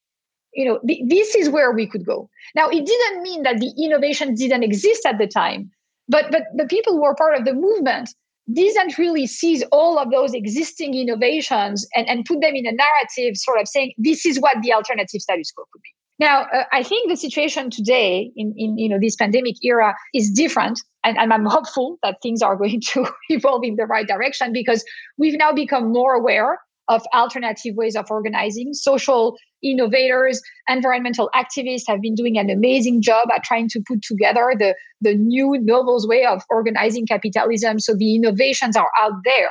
[0.57, 2.29] you know, th- this is where we could go.
[2.55, 5.71] Now, it didn't mean that the innovation didn't exist at the time,
[6.09, 8.14] but but the people who were part of the movement
[8.53, 13.37] didn't really seize all of those existing innovations and, and put them in a narrative,
[13.37, 15.90] sort of saying this is what the alternative status quo could be.
[16.19, 20.31] Now, uh, I think the situation today in, in you know this pandemic era is
[20.31, 24.53] different, and, and I'm hopeful that things are going to evolve in the right direction
[24.53, 24.85] because
[25.19, 28.73] we've now become more aware of alternative ways of organizing.
[28.73, 34.55] Social innovators, environmental activists have been doing an amazing job at trying to put together
[34.59, 37.81] the, the new nobles way of organizing capitalism.
[37.81, 39.51] So the innovations are out there.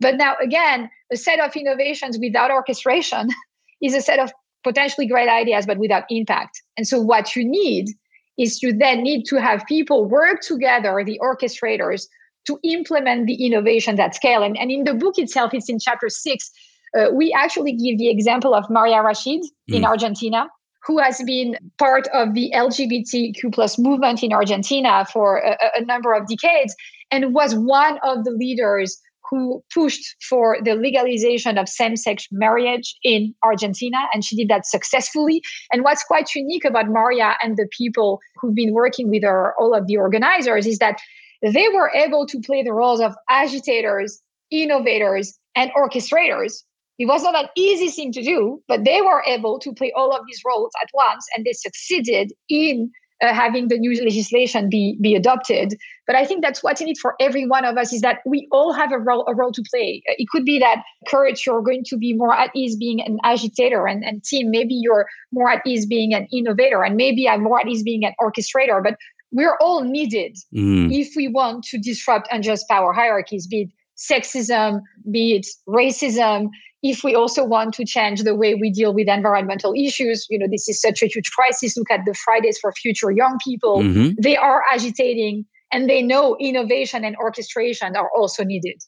[0.00, 3.28] But now, again, a set of innovations without orchestration
[3.82, 4.32] is a set of
[4.64, 6.62] potentially great ideas, but without impact.
[6.76, 7.88] And so, what you need
[8.36, 12.06] is you then need to have people work together, the orchestrators,
[12.46, 14.42] to implement the innovations at scale.
[14.42, 16.50] And, and in the book itself, it's in chapter six,
[16.98, 19.74] uh, we actually give the example of Maria Rachid mm.
[19.74, 20.48] in Argentina,
[20.86, 26.12] who has been part of the LGBTQ plus movement in Argentina for a, a number
[26.12, 26.74] of decades
[27.10, 33.34] and was one of the leaders who pushed for the legalization of same-sex marriage in
[33.42, 35.42] Argentina, and she did that successfully.
[35.72, 39.74] And what's quite unique about Maria and the people who've been working with her, all
[39.74, 40.98] of the organizers, is that
[41.42, 46.62] they were able to play the roles of agitators, innovators, and orchestrators.
[46.98, 50.12] It was not an easy thing to do, but they were able to play all
[50.12, 52.90] of these roles at once, and they succeeded in
[53.22, 55.74] uh, having the new legislation be be adopted.
[56.06, 58.46] But I think that's what's in it for every one of us is that we
[58.52, 60.02] all have a role a role to play.
[60.06, 63.86] It could be that Kurt, you're going to be more at ease being an agitator,
[63.86, 67.60] and and Tim, maybe you're more at ease being an innovator, and maybe I'm more
[67.60, 68.82] at ease being an orchestrator.
[68.82, 68.96] But
[69.32, 70.92] we're all needed mm.
[70.92, 73.70] if we want to disrupt unjust power hierarchies, be it
[74.10, 76.48] sexism, be it racism,
[76.84, 80.46] if we also want to change the way we deal with environmental issues, you know,
[80.50, 81.78] this is such a huge crisis.
[81.78, 83.78] Look at the Fridays for Future young people.
[83.78, 84.20] Mm-hmm.
[84.20, 88.82] They are agitating and they know innovation and orchestration are also needed.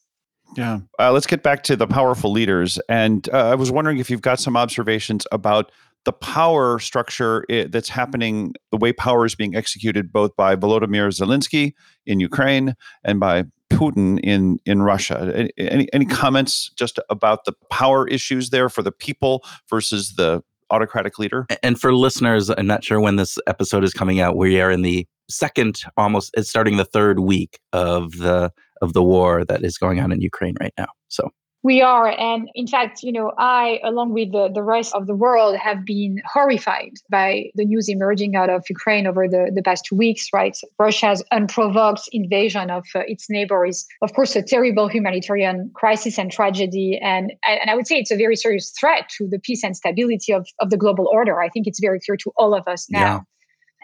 [0.59, 0.81] Yeah.
[0.99, 2.79] Uh, let's get back to the powerful leaders.
[2.91, 5.73] And uh, I was wondering if you've got some observations about
[6.05, 11.73] the power structure that's happening, the way power is being executed both by Volodymyr Zelensky
[12.05, 13.45] in Ukraine and by
[13.77, 15.49] Putin in in Russia.
[15.59, 21.19] Any any comments just about the power issues there for the people versus the autocratic
[21.19, 21.47] leader?
[21.63, 24.37] And for listeners, I'm not sure when this episode is coming out.
[24.37, 29.03] We are in the second, almost it's starting the third week of the of the
[29.03, 30.89] war that is going on in Ukraine right now.
[31.09, 31.31] So
[31.63, 32.09] we are.
[32.09, 35.85] And in fact, you know, I, along with the, the rest of the world, have
[35.85, 40.29] been horrified by the news emerging out of Ukraine over the, the past two weeks,
[40.33, 40.57] right?
[40.79, 46.31] Russia's unprovoked invasion of uh, its neighbor is, of course, a terrible humanitarian crisis and
[46.31, 47.01] tragedy.
[47.03, 50.33] And, and I would say it's a very serious threat to the peace and stability
[50.33, 51.41] of, of the global order.
[51.41, 53.01] I think it's very clear to all of us now.
[53.01, 53.21] Yeah.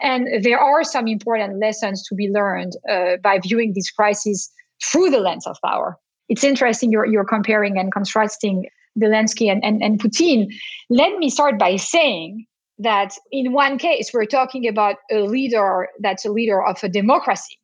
[0.01, 4.49] And there are some important lessons to be learned uh, by viewing this crisis
[4.83, 5.97] through the lens of power
[6.33, 8.65] it's interesting you're, you're comparing and contrasting
[8.99, 10.47] Zelensky and, and, and Putin.
[10.89, 12.47] Let me start by saying
[12.79, 17.59] that in one case, we're talking about a leader that's a leader of a democracy.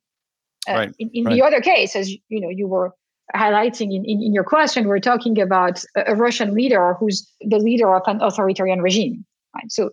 [0.69, 1.34] Uh, right, in, in right.
[1.34, 2.93] the other case, as you know, you were
[3.36, 7.58] highlighting in, in, in your question, we're talking about a, a, Russian leader who's the
[7.58, 9.25] leader of an authoritarian regime.
[9.55, 9.71] Right?
[9.71, 9.89] So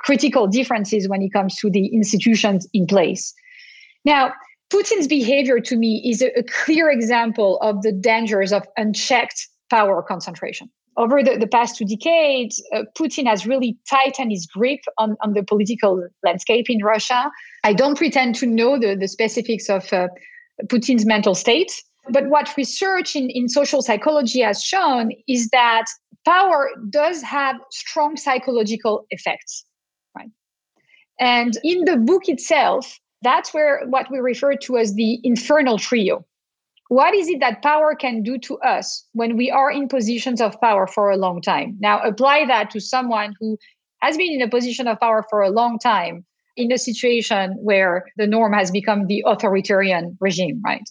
[0.00, 3.32] critical differences when it comes to the institutions in place.
[4.04, 4.34] Now,
[4.70, 10.02] Putin's behavior to me is a, a clear example of the dangers of unchecked power
[10.02, 10.70] concentration.
[10.96, 15.32] Over the, the past two decades, uh, Putin has really tightened his grip on, on
[15.32, 17.30] the political landscape in Russia.
[17.62, 20.08] I don't pretend to know the, the specifics of uh,
[20.64, 21.72] Putin's mental state,
[22.10, 25.84] but what research in, in social psychology has shown is that
[26.24, 29.64] power does have strong psychological effects.
[30.16, 30.30] Right?
[31.20, 36.24] And in the book itself, that's where what we refer to as the infernal trio.
[36.88, 40.58] What is it that power can do to us when we are in positions of
[40.60, 41.76] power for a long time?
[41.80, 43.58] Now, apply that to someone who
[44.00, 46.24] has been in a position of power for a long time
[46.56, 50.82] in a situation where the norm has become the authoritarian regime, right?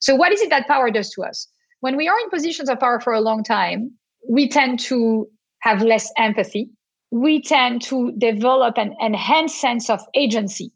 [0.00, 1.46] So, what is it that power does to us?
[1.80, 3.92] When we are in positions of power for a long time,
[4.28, 5.28] we tend to
[5.60, 6.68] have less empathy.
[7.10, 10.72] We tend to develop an enhanced sense of agency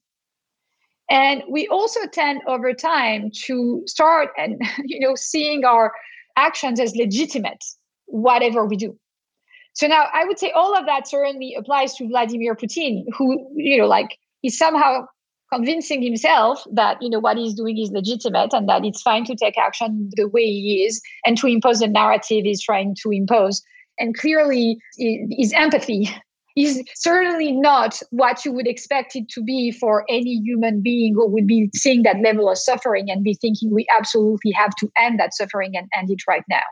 [1.10, 5.92] and we also tend over time to start and you know seeing our
[6.38, 7.64] actions as legitimate,
[8.06, 8.96] whatever we do.
[9.74, 13.78] So now I would say all of that certainly applies to Vladimir Putin, who, you
[13.78, 15.06] know, like is somehow
[15.52, 19.34] convincing himself that, you know, what he's doing is legitimate and that it's fine to
[19.34, 23.62] take action the way he is and to impose the narrative he's trying to impose.
[23.98, 26.10] And clearly his empathy
[26.58, 31.28] is certainly not what you would expect it to be for any human being who
[31.28, 35.20] would be seeing that level of suffering and be thinking we absolutely have to end
[35.20, 36.62] that suffering and end it right now.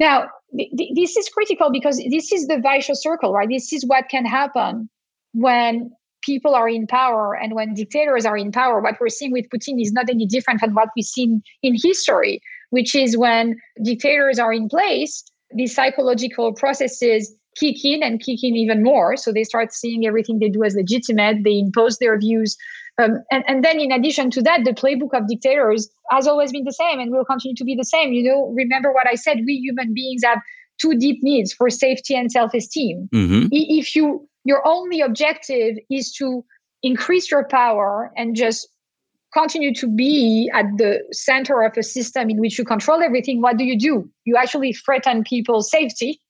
[0.00, 3.48] Now, th- th- this is critical because this is the vicious circle, right?
[3.48, 4.88] This is what can happen
[5.32, 5.90] when
[6.22, 8.80] people are in power and when dictators are in power.
[8.80, 12.40] What we're seeing with Putin is not any different than what we've seen in history,
[12.70, 18.56] which is when dictators are in place, these psychological processes kick in and kick in
[18.56, 19.16] even more.
[19.16, 21.44] So they start seeing everything they do as legitimate.
[21.44, 22.56] They impose their views.
[23.00, 26.64] Um, and, and then in addition to that, the playbook of dictators has always been
[26.64, 28.12] the same and will continue to be the same.
[28.12, 30.40] You know, remember what I said, we human beings have
[30.80, 33.08] two deep needs for safety and self-esteem.
[33.12, 33.48] Mm-hmm.
[33.50, 36.44] If you your only objective is to
[36.82, 38.68] increase your power and just
[39.34, 43.58] continue to be at the center of a system in which you control everything, what
[43.58, 44.08] do you do?
[44.24, 46.20] You actually threaten people's safety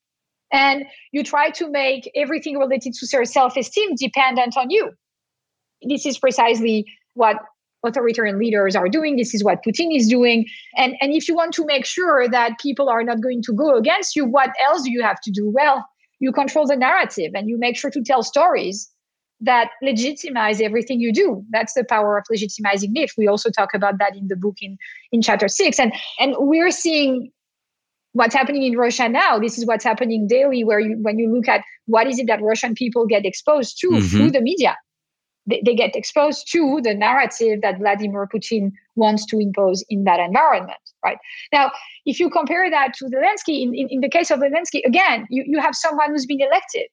[0.53, 4.91] and you try to make everything related to their self-esteem dependent on you.
[5.83, 7.37] This is precisely what
[7.85, 9.17] authoritarian leaders are doing.
[9.17, 10.47] This is what putin is doing.
[10.77, 13.77] And and if you want to make sure that people are not going to go
[13.77, 15.49] against you what else do you have to do?
[15.49, 15.87] Well
[16.19, 18.91] you control the narrative and you make sure to tell stories
[19.41, 21.45] that legitimize everything you do.
[21.51, 23.13] That's the power of legitimizing myth.
[23.17, 24.77] We also talk about that in the book in
[25.13, 27.31] in chapter 6 and and we're seeing
[28.19, 29.39] what's happening in Russia now.
[29.39, 32.43] This is what's happening daily, where you, when you look at what is it that
[32.43, 34.07] Russian people get exposed to mm-hmm.
[34.09, 34.77] through the media,
[35.47, 40.19] they, they, get exposed to the narrative that Vladimir Putin wants to impose in that
[40.19, 40.81] environment.
[41.05, 41.19] Right
[41.53, 41.71] now,
[42.07, 45.45] if you compare that to Zelensky, in, in, in the case of Zelensky, again, you,
[45.47, 46.89] you have someone who's been elected.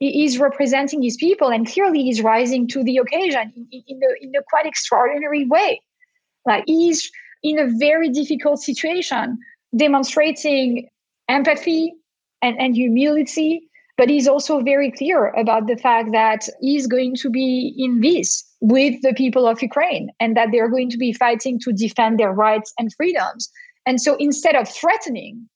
[0.00, 4.24] He is representing his people and clearly he's rising to the occasion in, in, a,
[4.24, 5.80] in a quite extraordinary way.
[6.44, 7.10] Like he's
[7.42, 9.38] in a very difficult situation,
[9.76, 10.88] demonstrating
[11.28, 11.94] empathy
[12.42, 13.62] and, and humility,
[13.96, 18.44] but he's also very clear about the fact that he's going to be in this
[18.60, 22.32] with the people of Ukraine and that they're going to be fighting to defend their
[22.32, 23.50] rights and freedoms.
[23.86, 25.48] And so instead of threatening,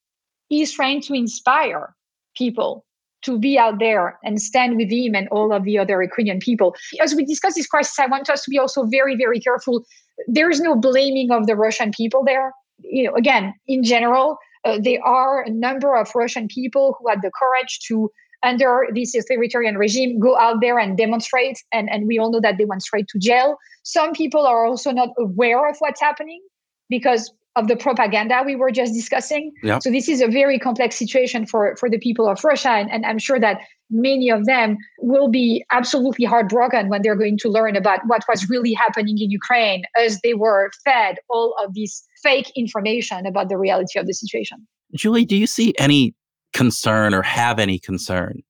[0.48, 1.94] he's trying to inspire
[2.36, 2.84] people
[3.22, 6.74] to be out there and stand with him and all of the other Ukrainian people.
[7.00, 9.84] As we discuss this crisis, I want us to be also very, very careful.
[10.28, 12.52] There is no blaming of the Russian people there.
[12.78, 17.22] You know, again, in general, uh, there are a number of Russian people who had
[17.22, 18.10] the courage to,
[18.42, 21.62] under this authoritarian regime, go out there and demonstrate.
[21.72, 23.56] And, and we all know that they went straight to jail.
[23.82, 26.42] Some people are also not aware of what's happening
[26.88, 29.50] because of the propaganda we were just discussing.
[29.62, 29.82] Yep.
[29.82, 32.70] So this is a very complex situation for, for the people of Russia.
[32.70, 33.60] And, and I'm sure that
[33.90, 38.50] many of them will be absolutely heartbroken when they're going to learn about what was
[38.50, 43.56] really happening in Ukraine as they were fed all of this fake information about the
[43.56, 44.66] reality of the situation.
[44.94, 46.12] Julie, do you see any
[46.52, 48.42] concern or have any concern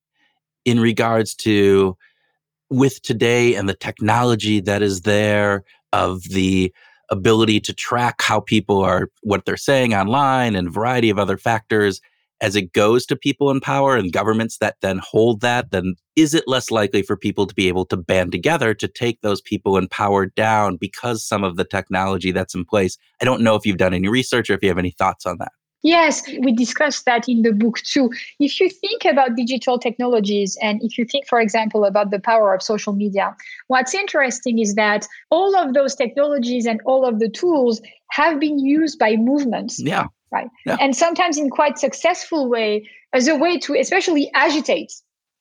[0.65, 1.95] in regards to
[2.69, 5.63] with today and the technology that is there
[5.93, 6.73] of the
[7.09, 12.01] ability to track how people are, what they're saying online and variety of other factors
[12.41, 16.33] as it goes to people in power and governments that then hold that, then is
[16.33, 19.77] it less likely for people to be able to band together to take those people
[19.77, 22.97] in power down because some of the technology that's in place?
[23.21, 25.37] I don't know if you've done any research or if you have any thoughts on
[25.39, 25.51] that.
[25.83, 28.11] Yes, we discussed that in the book too.
[28.39, 32.53] If you think about digital technologies and if you think, for example, about the power
[32.53, 33.35] of social media,
[33.67, 37.79] what's interesting is that all of those technologies and all of the tools
[38.11, 39.79] have been used by movements.
[39.79, 40.07] Yeah.
[40.31, 40.49] Right.
[40.65, 40.77] Yeah.
[40.79, 44.91] And sometimes in quite successful way as a way to especially agitate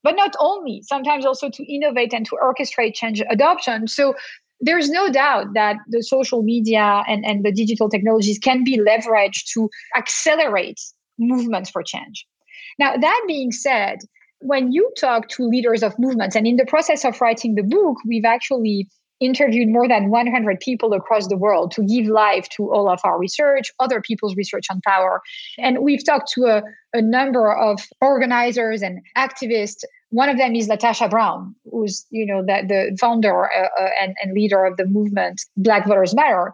[0.03, 4.15] but not only sometimes also to innovate and to orchestrate change adoption so
[4.61, 9.45] there's no doubt that the social media and, and the digital technologies can be leveraged
[9.53, 10.81] to accelerate
[11.19, 12.27] movements for change.
[12.79, 13.99] Now, that being said,
[14.41, 17.97] when you talk to leaders of movements, and in the process of writing the book,
[18.07, 18.89] we've actually
[19.21, 23.19] interviewed more than 100 people across the world to give life to all of our
[23.19, 25.23] research, other people's research on power.
[25.59, 26.63] And we've talked to a,
[26.93, 32.43] a number of organizers and activists one of them is LaTosha Brown, who's you know
[32.43, 36.53] the, the founder uh, uh, and, and leader of the movement Black Voters Matter.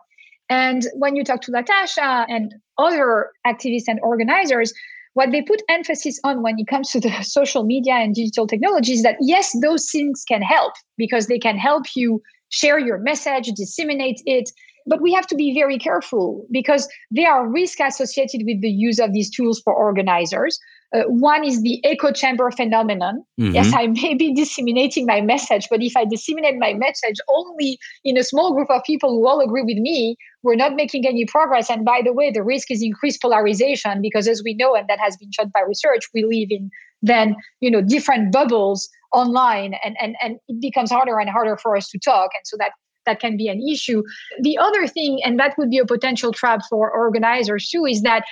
[0.48, 4.72] And when you talk to LaTosha and other activists and organizers,
[5.14, 8.98] what they put emphasis on when it comes to the social media and digital technologies
[8.98, 12.22] is that yes, those things can help because they can help you
[12.52, 14.50] share your message, disseminate it.
[14.86, 18.98] But we have to be very careful because there are risks associated with the use
[18.98, 20.58] of these tools for organizers.
[20.92, 23.24] Uh, one is the echo chamber phenomenon.
[23.40, 23.54] Mm-hmm.
[23.54, 28.18] Yes, I may be disseminating my message, but if I disseminate my message only in
[28.18, 31.70] a small group of people who all agree with me, we're not making any progress.
[31.70, 34.98] And by the way, the risk is increased polarization because, as we know, and that
[34.98, 36.70] has been shown by research, we live in
[37.02, 41.76] then you know different bubbles online, and and and it becomes harder and harder for
[41.76, 42.72] us to talk, and so that
[43.06, 44.02] that can be an issue.
[44.40, 48.24] The other thing, and that would be a potential trap for organizers too, is that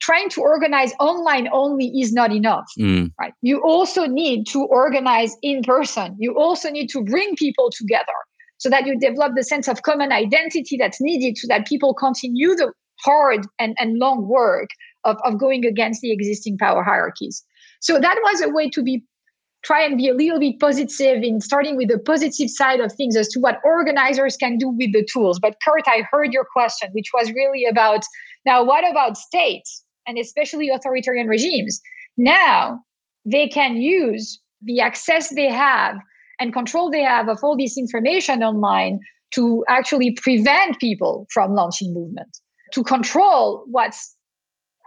[0.00, 3.10] trying to organize online only is not enough mm.
[3.20, 8.18] right you also need to organize in person you also need to bring people together
[8.58, 12.54] so that you develop the sense of common identity that's needed so that people continue
[12.54, 12.72] the
[13.04, 14.68] hard and, and long work
[15.04, 17.44] of, of going against the existing power hierarchies
[17.80, 19.02] so that was a way to be
[19.62, 23.16] try and be a little bit positive in starting with the positive side of things
[23.16, 25.38] as to what organizers can do with the tools.
[25.38, 28.02] But kurt i heard your question which was really about
[28.46, 31.80] now what about states and especially authoritarian regimes,
[32.16, 32.80] now
[33.24, 35.96] they can use the access they have
[36.38, 38.98] and control they have of all this information online
[39.32, 42.38] to actually prevent people from launching movement,
[42.72, 44.16] to control what's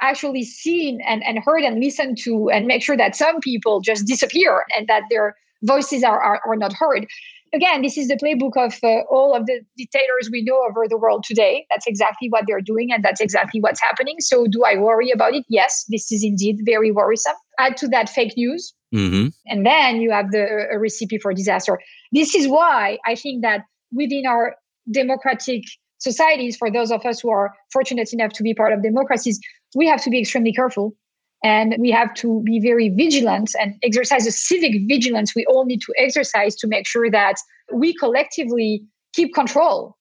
[0.02, 4.06] actually seen and, and heard and listened to, and make sure that some people just
[4.06, 7.08] disappear and that their voices are, are, are not heard
[7.54, 10.98] again, this is the playbook of uh, all of the dictators we know over the
[10.98, 11.66] world today.
[11.70, 14.16] That's exactly what they're doing, and that's exactly what's happening.
[14.20, 15.46] So, do I worry about it?
[15.50, 17.36] Yes, this is indeed very worrisome.
[17.60, 19.28] Add to that fake news, mm-hmm.
[19.46, 21.80] and then you have the a recipe for disaster.
[22.12, 24.56] This is why I think that within our
[24.92, 25.64] democratic
[26.00, 29.40] societies, for those of us who are fortunate enough to be part of democracies,
[29.76, 30.96] we have to be extremely careful
[31.44, 35.82] and we have to be very vigilant and exercise a civic vigilance we all need
[35.82, 37.36] to exercise to make sure that
[37.74, 39.98] we collectively keep control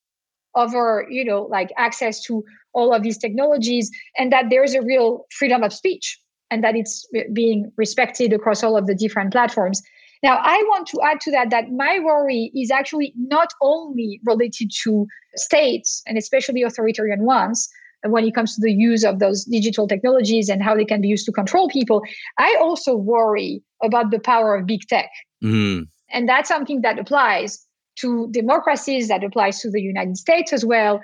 [0.55, 2.45] over, you know, like access to
[2.75, 6.19] all of these technologies and that there's a real freedom of speech
[6.51, 9.81] and that it's being respected across all of the different platforms.
[10.23, 14.71] Now, I want to add to that that my worry is actually not only related
[14.85, 15.07] to
[15.37, 17.69] states and especially authoritarian ones
[18.05, 21.09] when it comes to the use of those digital technologies and how they can be
[21.09, 22.03] used to control people.
[22.39, 25.11] I also worry about the power of big tech.
[25.43, 25.87] Mm.
[26.11, 27.65] And that's something that applies
[27.97, 31.01] to democracies, that applies to the United States as well.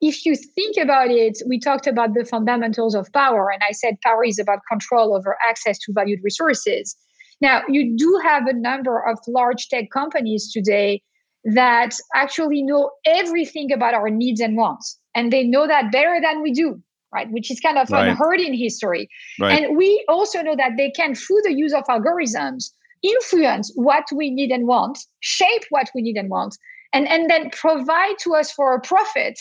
[0.00, 4.00] If you think about it, we talked about the fundamentals of power, and I said
[4.02, 6.96] power is about control over access to valued resources.
[7.40, 11.02] Now, you do have a number of large tech companies today
[11.44, 16.42] that actually know everything about our needs and wants, and they know that better than
[16.42, 16.82] we do
[17.12, 17.30] right?
[17.30, 18.08] Which is kind of right.
[18.08, 19.08] unheard in history.
[19.38, 19.62] Right.
[19.62, 22.70] And we also know that they can, through the use of algorithms,
[23.02, 26.56] influence what we need and want, shape what we need and want,
[26.92, 29.38] and, and then provide to us for a profit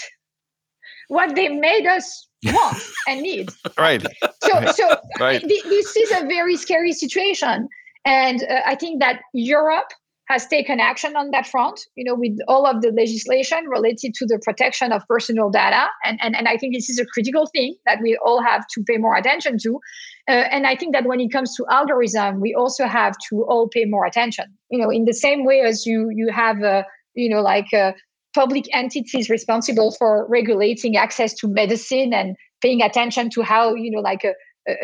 [1.07, 2.77] what they made us want
[3.07, 3.49] and need.
[3.77, 4.05] Right.
[4.43, 5.41] So, so right.
[5.41, 7.67] Th- this is a very scary situation.
[8.05, 9.91] And uh, I think that Europe
[10.31, 14.25] has taken action on that front, you know, with all of the legislation related to
[14.25, 15.89] the protection of personal data.
[16.05, 18.83] And, and, and I think this is a critical thing that we all have to
[18.83, 19.79] pay more attention to.
[20.29, 23.67] Uh, and I think that when it comes to algorithm, we also have to all
[23.67, 24.45] pay more attention.
[24.69, 27.91] You know, in the same way as you you have, uh, you know, like uh,
[28.33, 33.99] public entities responsible for regulating access to medicine and paying attention to how, you know,
[33.99, 34.33] like a,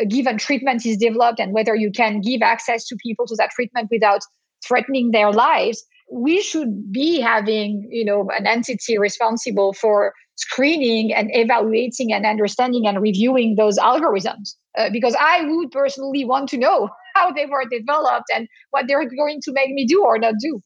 [0.02, 3.50] a given treatment is developed and whether you can give access to people to that
[3.50, 4.20] treatment without
[4.66, 11.30] threatening their lives we should be having you know an entity responsible for screening and
[11.32, 14.54] evaluating and understanding and reviewing those algorithms.
[14.76, 19.08] Uh, because i would personally want to know how they were developed and what they're
[19.08, 20.60] going to make me do or not do.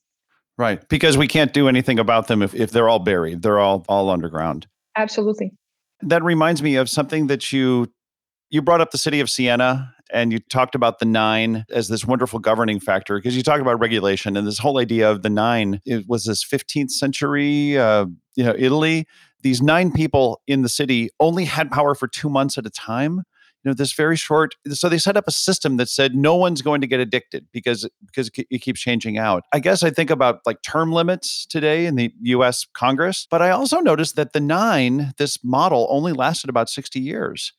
[0.58, 3.84] Right because we can't do anything about them if, if they're all buried they're all
[3.88, 4.66] all underground.
[4.96, 5.52] Absolutely.
[6.02, 7.90] That reminds me of something that you
[8.50, 12.04] you brought up the city of siena and you talked about the nine as this
[12.04, 15.80] wonderful governing factor because you talk about regulation and this whole idea of the nine
[15.84, 18.06] it was this 15th century uh,
[18.36, 19.06] you know italy.
[19.42, 23.24] These nine people in the city only had power for two months at a time
[23.64, 26.62] you know this very short so they set up a system that said no one's
[26.62, 29.44] going to get addicted because because it keeps changing out.
[29.52, 33.50] I guess i think about like term limits today in the us congress but i
[33.50, 37.52] also noticed that the nine this model only lasted about 60 years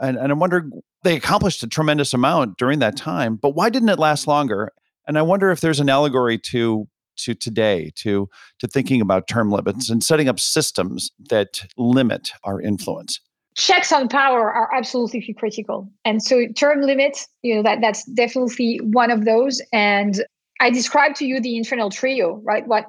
[0.00, 0.70] and, and I'm wondering,
[1.02, 4.72] they accomplished a tremendous amount during that time, but why didn't it last longer?
[5.06, 6.88] And I wonder if there's an allegory to
[7.18, 8.28] to today to
[8.60, 13.20] to thinking about term limits and setting up systems that limit our influence
[13.56, 18.78] checks on power are absolutely critical and so term limits you know that that's definitely
[18.84, 20.24] one of those and
[20.60, 22.86] i described to you the infernal trio right what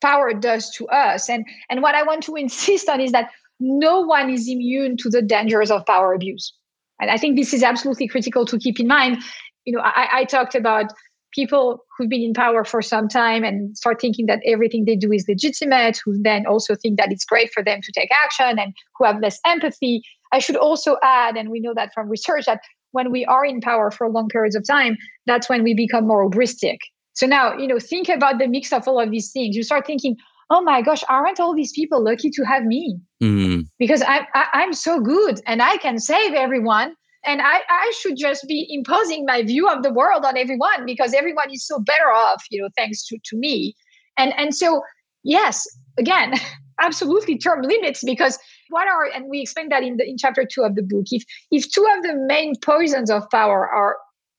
[0.00, 3.30] power does to us and and what i want to insist on is that
[3.60, 6.52] no one is immune to the dangers of power abuse.
[7.00, 9.22] And I think this is absolutely critical to keep in mind.
[9.64, 10.92] You know, I, I talked about
[11.32, 15.12] people who've been in power for some time and start thinking that everything they do
[15.12, 18.74] is legitimate, who then also think that it's great for them to take action and
[18.98, 20.02] who have less empathy.
[20.32, 22.60] I should also add, and we know that from research, that
[22.92, 24.96] when we are in power for long periods of time,
[25.26, 26.78] that's when we become more hubristic.
[27.12, 29.54] So now, you know, think about the mix of all of these things.
[29.54, 30.16] You start thinking,
[30.50, 32.98] oh my gosh, aren't all these people lucky to have me?
[33.22, 33.66] Mm.
[33.78, 36.94] Because I, I, am so good and I can save everyone.
[37.24, 41.14] And I, I should just be imposing my view of the world on everyone because
[41.14, 43.74] everyone is so better off, you know, thanks to, to me.
[44.16, 44.82] And and so
[45.22, 45.66] yes,
[45.98, 46.34] again,
[46.80, 48.38] absolutely term limits because
[48.70, 51.06] what are and we explain that in the in chapter two of the book.
[51.10, 53.96] If if two of the main poisons of power are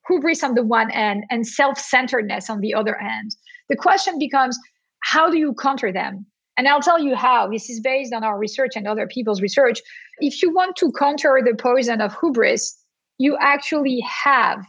[0.08, 3.36] hubris on the one end and self-centeredness on the other end,
[3.70, 4.58] the question becomes
[5.02, 6.26] how do you counter them?
[6.58, 7.50] And I'll tell you how.
[7.50, 9.82] This is based on our research and other people's research.
[10.20, 12.78] If you want to counter the poison of hubris,
[13.18, 14.64] you actually have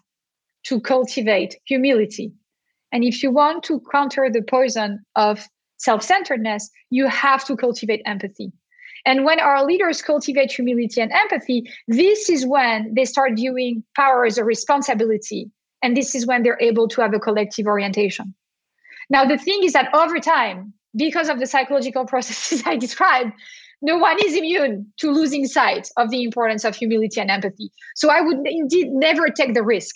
[0.65, 2.33] to cultivate humility.
[2.93, 5.47] And if you want to counter the poison of
[5.79, 8.53] self centeredness, you have to cultivate empathy.
[9.05, 14.25] And when our leaders cultivate humility and empathy, this is when they start viewing power
[14.25, 15.51] as a responsibility.
[15.83, 18.35] And this is when they're able to have a collective orientation.
[19.13, 23.33] Now, the thing is that over time, because of the psychological processes I described,
[23.83, 27.71] no one is immune to losing sight of the importance of humility and empathy.
[27.95, 29.95] So I would indeed never take the risk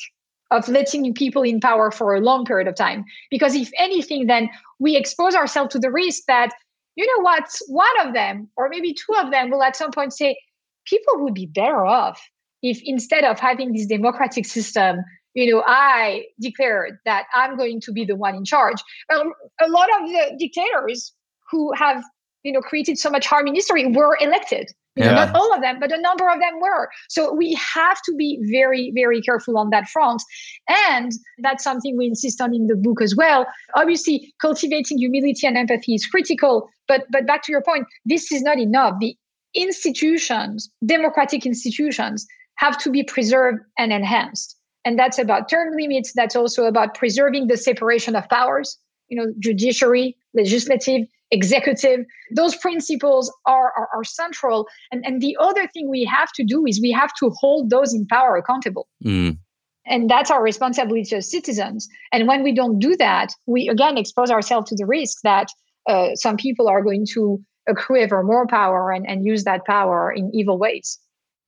[0.51, 3.05] of letting people in power for a long period of time.
[3.31, 6.51] Because if anything, then we expose ourselves to the risk that,
[6.97, 10.13] you know what, one of them, or maybe two of them, will at some point
[10.13, 10.37] say,
[10.85, 12.21] people would be better off
[12.63, 14.99] if instead of having this democratic system
[15.37, 18.83] you know, I declared that I'm going to be the one in charge.
[19.15, 21.13] Um, a lot of the dictators
[21.51, 22.03] who have,
[22.43, 25.11] you know, created so much harm in history were elected yeah.
[25.11, 26.89] Know, not all of them, but a number of them were.
[27.09, 30.23] So we have to be very, very careful on that front.
[30.69, 33.47] And that's something we insist on in the book as well.
[33.75, 36.69] Obviously, cultivating humility and empathy is critical.
[36.89, 38.95] But but back to your point, this is not enough.
[39.01, 39.17] The
[39.55, 42.27] institutions, democratic institutions,
[42.57, 44.56] have to be preserved and enhanced.
[44.87, 46.13] And that's about term limits.
[46.15, 48.79] That's also about preserving the separation of powers,
[49.09, 52.07] you know, judiciary, legislative, executive.
[52.37, 54.69] Those principles are, are, are, central.
[54.93, 57.93] And, and the other thing we have to do is we have to hold those
[57.93, 58.87] in power accountable.
[59.05, 59.39] Mm.
[59.87, 61.89] and that's our responsibility as citizens.
[62.13, 65.49] And when we don't do that we again expose ourselves to the risk that
[65.89, 70.13] uh, some people are going to accrue ever more power and, and use that power
[70.13, 70.99] in evil ways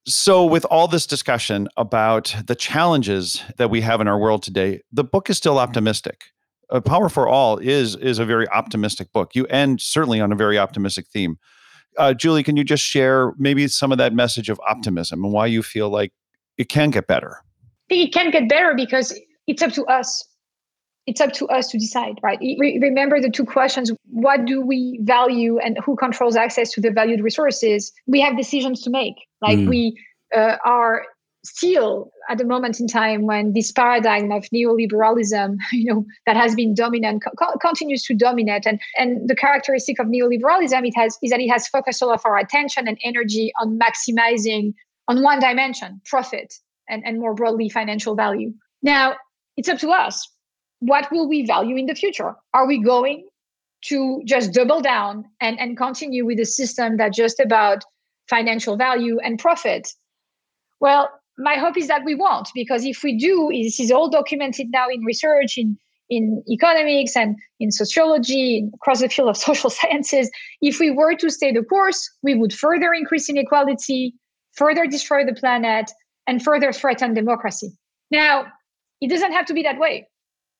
[0.09, 4.80] so, with all this discussion about the challenges that we have in our world today,
[4.90, 6.24] the book is still optimistic
[6.70, 9.34] uh, Power for All is is a very optimistic book.
[9.34, 11.38] You end certainly on a very optimistic theme.
[11.96, 15.46] Uh, Julie, can you just share maybe some of that message of optimism and why
[15.46, 16.12] you feel like
[16.56, 17.38] it can get better?
[17.88, 20.24] It can get better because it's up to us.
[21.06, 22.38] It's up to us to decide, right?
[22.38, 26.90] Re- remember the two questions what do we value and who controls access to the
[26.90, 27.92] valued resources?
[28.06, 29.14] We have decisions to make.
[29.41, 29.68] Like mm.
[29.68, 30.05] we
[30.36, 31.05] uh, are
[31.45, 36.55] still at the moment in time when this paradigm of neoliberalism you know that has
[36.55, 38.66] been dominant co- continues to dominate.
[38.66, 42.22] And and the characteristic of neoliberalism it has is that it has focused all of
[42.24, 44.74] our attention and energy on maximizing
[45.07, 46.55] on one dimension profit
[46.89, 48.53] and, and more broadly financial value.
[48.82, 49.16] Now
[49.57, 50.28] it's up to us.
[50.80, 52.34] What will we value in the future?
[52.55, 53.26] Are we going
[53.86, 57.84] to just double down and, and continue with a system that just about
[58.29, 59.93] financial value and profit
[60.81, 64.66] well my hope is that we won't, because if we do, this is all documented
[64.70, 65.79] now in research, in
[66.11, 70.31] in economics and in sociology, across the field of social sciences.
[70.62, 74.14] If we were to stay the course, we would further increase inequality,
[74.53, 75.91] further destroy the planet,
[76.26, 77.70] and further threaten democracy.
[78.11, 78.47] Now,
[79.03, 80.09] it doesn't have to be that way.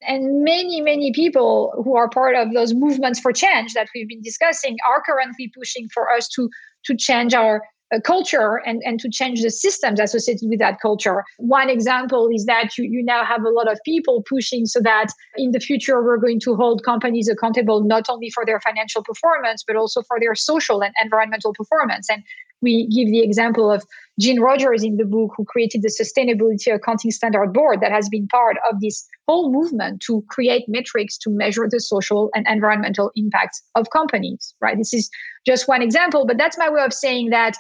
[0.07, 4.23] And many, many people who are part of those movements for change that we've been
[4.23, 6.49] discussing are currently pushing for us to,
[6.85, 7.63] to change our
[7.93, 11.25] a culture and, and to change the systems associated with that culture.
[11.39, 15.07] One example is that you, you now have a lot of people pushing so that
[15.37, 19.65] in the future we're going to hold companies accountable not only for their financial performance,
[19.67, 22.11] but also for their social and environmental performance.
[22.11, 22.23] And
[22.61, 23.85] we give the example of
[24.19, 28.27] Jean Rogers in the book, who created the Sustainability Accounting Standard Board that has been
[28.29, 33.63] part of this whole movement to create metrics to measure the social and environmental impacts
[33.75, 34.77] of companies, right?
[34.77, 35.09] This is
[35.47, 37.57] just one example, but that's my way of saying that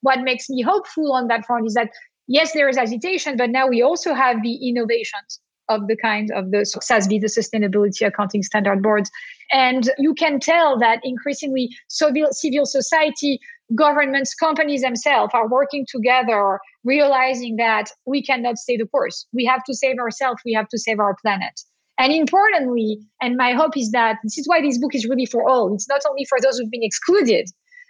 [0.00, 1.90] what makes me hopeful on that front is that
[2.26, 6.50] yes, there is agitation, but now we also have the innovations of the kind of
[6.50, 9.10] the SASB, the Sustainability Accounting Standard Boards.
[9.52, 13.40] And you can tell that increasingly civil, civil society,
[13.74, 19.26] governments, companies themselves are working together, realizing that we cannot stay the course.
[19.32, 21.60] We have to save ourselves, we have to save our planet.
[21.98, 25.48] And importantly, and my hope is that this is why this book is really for
[25.48, 25.74] all.
[25.74, 27.48] It's not only for those who've been excluded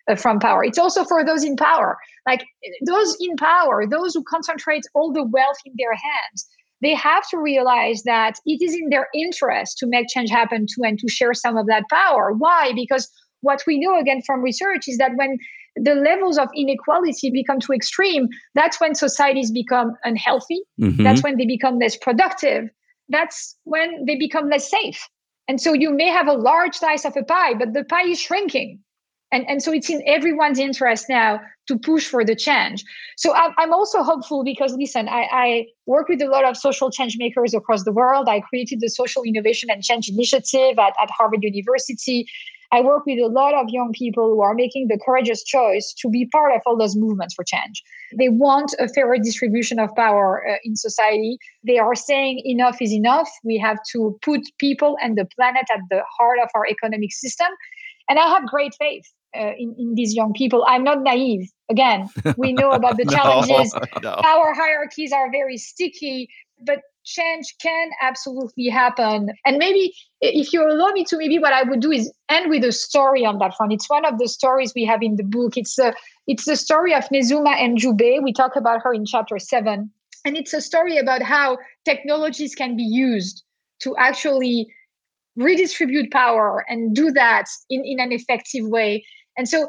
[0.09, 1.97] uh, from power, it's also for those in power.
[2.27, 2.45] Like
[2.87, 6.47] those in power, those who concentrate all the wealth in their hands,
[6.83, 10.83] they have to realize that it is in their interest to make change happen too
[10.83, 12.33] and to share some of that power.
[12.33, 12.73] Why?
[12.75, 13.09] Because
[13.41, 15.39] what we know again from research is that when
[15.77, 20.61] the levels of inequality become too extreme, that's when societies become unhealthy.
[20.81, 21.03] Mm-hmm.
[21.03, 22.69] That's when they become less productive.
[23.09, 25.09] That's when they become less safe.
[25.49, 28.21] And so you may have a large slice of a pie, but the pie is
[28.21, 28.81] shrinking.
[29.33, 32.85] And, and so it's in everyone's interest now to push for the change.
[33.17, 37.17] So I'm also hopeful because, listen, I, I work with a lot of social change
[37.19, 38.29] makers across the world.
[38.29, 42.27] I created the Social Innovation and Change Initiative at, at Harvard University.
[42.73, 46.09] I work with a lot of young people who are making the courageous choice to
[46.09, 47.83] be part of all those movements for change.
[48.17, 51.37] They want a fairer distribution of power uh, in society.
[51.65, 53.29] They are saying enough is enough.
[53.45, 57.49] We have to put people and the planet at the heart of our economic system.
[58.09, 59.05] And I have great faith
[59.37, 60.65] uh, in, in these young people.
[60.67, 61.51] I'm not naive.
[61.71, 63.75] Again, we know about the challenges.
[64.03, 64.17] no.
[64.23, 66.29] Power hierarchies are very sticky,
[66.65, 69.31] but change can absolutely happen.
[69.45, 72.65] And maybe if you allow me to, maybe what I would do is end with
[72.65, 73.73] a story on that front.
[73.73, 75.57] It's one of the stories we have in the book.
[75.57, 75.95] It's a,
[76.27, 78.23] it's the story of Nezuma Njube.
[78.23, 79.91] We talk about her in chapter seven.
[80.25, 83.43] And it's a story about how technologies can be used
[83.81, 84.69] to actually
[85.37, 89.05] redistribute power and do that in, in an effective way.
[89.37, 89.67] And so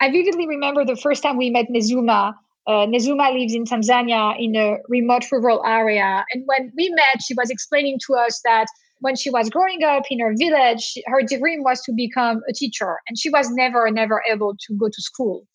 [0.00, 2.34] I vividly remember the first time we met Nezuma
[2.66, 6.24] uh, Nezuma lives in Tanzania in a remote rural area.
[6.32, 8.66] And when we met, she was explaining to us that
[9.00, 12.98] when she was growing up in her village, her dream was to become a teacher.
[13.08, 15.46] And she was never, never able to go to school.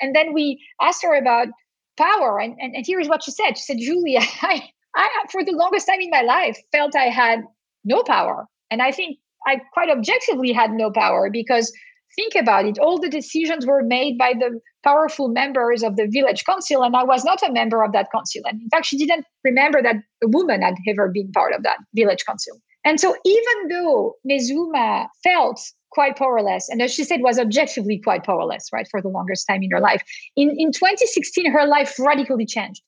[0.00, 1.48] And then we asked her about
[1.96, 2.38] power.
[2.38, 3.56] And, and, and here is what she said.
[3.56, 4.62] She said, Julie, I,
[4.94, 7.40] I, for the longest time in my life, felt I had
[7.84, 8.46] no power.
[8.70, 11.72] And I think I quite objectively had no power because
[12.16, 16.44] think about it all the decisions were made by the powerful members of the village
[16.44, 18.42] council and i was not a member of that council.
[18.46, 21.78] And in fact she didn't remember that a woman had ever been part of that
[21.94, 22.58] village council.
[22.84, 25.60] And so even though nezuma felt
[25.90, 29.62] quite powerless and as she said was objectively quite powerless right for the longest time
[29.62, 30.02] in her life
[30.36, 32.82] in, in 2016 her life radically changed.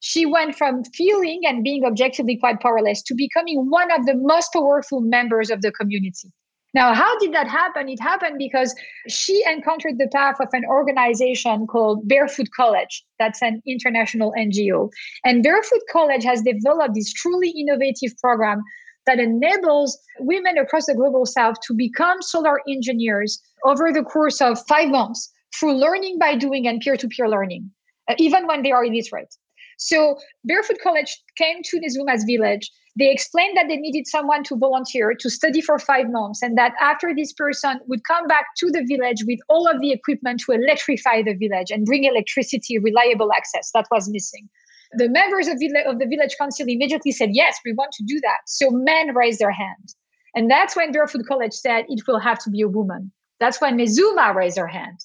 [0.00, 4.52] She went from feeling and being objectively quite powerless to becoming one of the most
[4.52, 6.30] powerful members of the community
[6.74, 7.88] now, how did that happen?
[7.88, 8.74] It happened because
[9.08, 13.04] she encountered the path of an organization called Barefoot College.
[13.20, 14.90] That's an international NGO.
[15.24, 18.62] And Barefoot College has developed this truly innovative program
[19.06, 24.58] that enables women across the global south to become solar engineers over the course of
[24.66, 27.70] five months through learning by doing and peer to peer learning,
[28.08, 29.32] uh, even when they are illiterate.
[29.78, 35.14] So, Barefoot College came to Nezuma's village they explained that they needed someone to volunteer
[35.18, 38.84] to study for five months, and that after this person would come back to the
[38.84, 43.70] village with all of the equipment to electrify the village and bring electricity, reliable access.
[43.74, 44.48] That was missing.
[44.92, 48.38] The members of, of the village council immediately said, Yes, we want to do that.
[48.46, 49.94] So men raised their hand.
[50.36, 53.10] And that's when Barefoot College said it will have to be a woman.
[53.40, 54.98] That's when Nezuma raised her hand.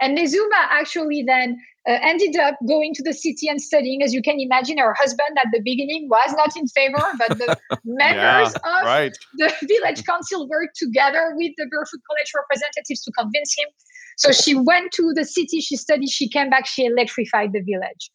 [0.00, 1.58] And Nezuma actually then
[1.88, 4.02] uh, ended up going to the city and studying.
[4.02, 7.56] As you can imagine, her husband at the beginning was not in favor, but the
[7.84, 9.16] members yeah, of right.
[9.38, 13.68] the village council worked together with the Barefoot College representatives to convince him.
[14.18, 18.10] So she went to the city, she studied, she came back, she electrified the village.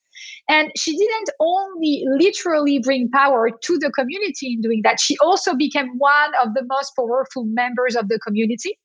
[0.49, 5.55] And she didn't only literally bring power to the community in doing that, she also
[5.55, 8.77] became one of the most powerful members of the community,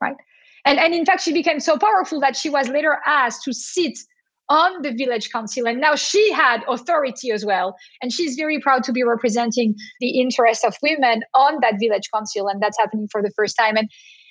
[0.00, 0.16] right?
[0.64, 3.98] And, and in fact, she became so powerful that she was later asked to sit
[4.50, 5.66] on the village council.
[5.66, 7.76] And now she had authority as well.
[8.02, 12.48] And she's very proud to be representing the interests of women on that village council.
[12.48, 13.76] And that's happening for the first time.
[13.76, 13.88] And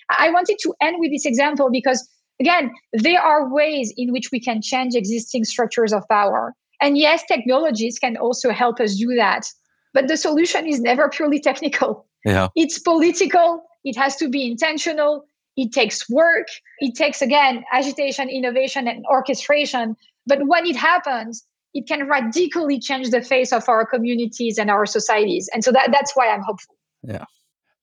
[0.10, 2.08] I wanted to end with this example because,
[2.40, 6.54] again, there are ways in which we can change existing structures of power.
[6.82, 9.48] And yes, technologies can also help us do that.
[9.94, 12.06] But the solution is never purely technical.
[12.26, 12.50] Yeah.
[12.56, 15.24] It's political, it has to be intentional,
[15.60, 16.48] it takes work.
[16.80, 19.98] It takes, again, agitation, innovation, and orchestration.
[20.26, 24.86] But when it happens, it can radically change the face of our communities and our
[24.86, 25.50] societies.
[25.54, 26.76] And so that, that's why I'm hopeful.
[27.04, 27.26] Yeah.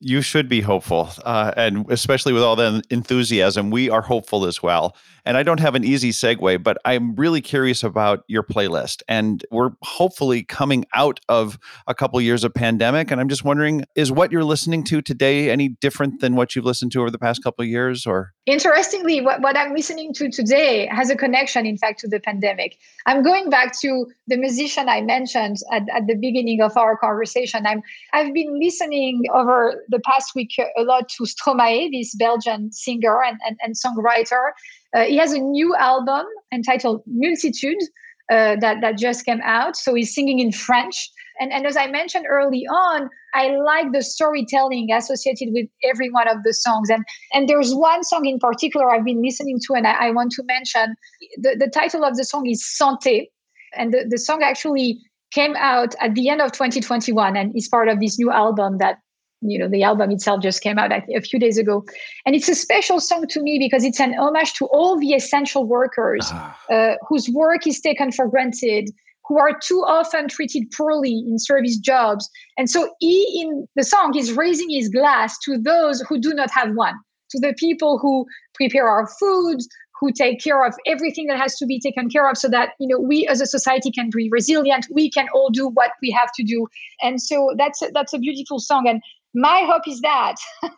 [0.00, 4.62] You should be hopeful, uh, and especially with all the enthusiasm, we are hopeful as
[4.62, 4.94] well.
[5.24, 9.02] And I don't have an easy segue, but I'm really curious about your playlist.
[9.08, 13.84] And we're hopefully coming out of a couple years of pandemic, and I'm just wondering,
[13.96, 17.18] is what you're listening to today any different than what you've listened to over the
[17.18, 18.34] past couple years, or?
[18.44, 22.78] Interestingly, what, what I'm listening to today has a connection, in fact, to the pandemic.
[23.06, 27.66] I'm going back to the musician I mentioned at, at the beginning of our conversation.
[27.66, 27.82] I'm
[28.12, 33.38] I've been listening over the past week a lot to Stromae, this Belgian singer and,
[33.46, 34.50] and, and songwriter.
[34.94, 37.82] Uh, he has a new album entitled Multitude
[38.30, 39.76] uh, that, that just came out.
[39.76, 41.10] So he's singing in French.
[41.38, 46.26] And, and as I mentioned early on, I like the storytelling associated with every one
[46.28, 46.88] of the songs.
[46.88, 50.32] And, and there's one song in particular I've been listening to, and I, I want
[50.32, 50.96] to mention.
[51.36, 53.26] The, the title of the song is Santé.
[53.74, 54.98] And the, the song actually
[55.30, 58.98] came out at the end of 2021 and is part of this new album that
[59.42, 61.84] you know the album itself just came out a few days ago
[62.24, 65.66] and it's a special song to me because it's an homage to all the essential
[65.66, 66.58] workers ah.
[66.70, 68.90] uh, whose work is taken for granted
[69.28, 72.30] who are too often treated poorly in service jobs.
[72.56, 76.50] And so he, in the song, is raising his glass to those who do not
[76.52, 76.94] have one,
[77.30, 78.24] to the people who
[78.54, 79.58] prepare our food,
[80.00, 82.86] who take care of everything that has to be taken care of so that you
[82.86, 86.30] know we as a society can be resilient we can all do what we have
[86.34, 86.66] to do
[87.02, 89.02] and so that's a, that's a beautiful song and
[89.36, 90.36] my hope is that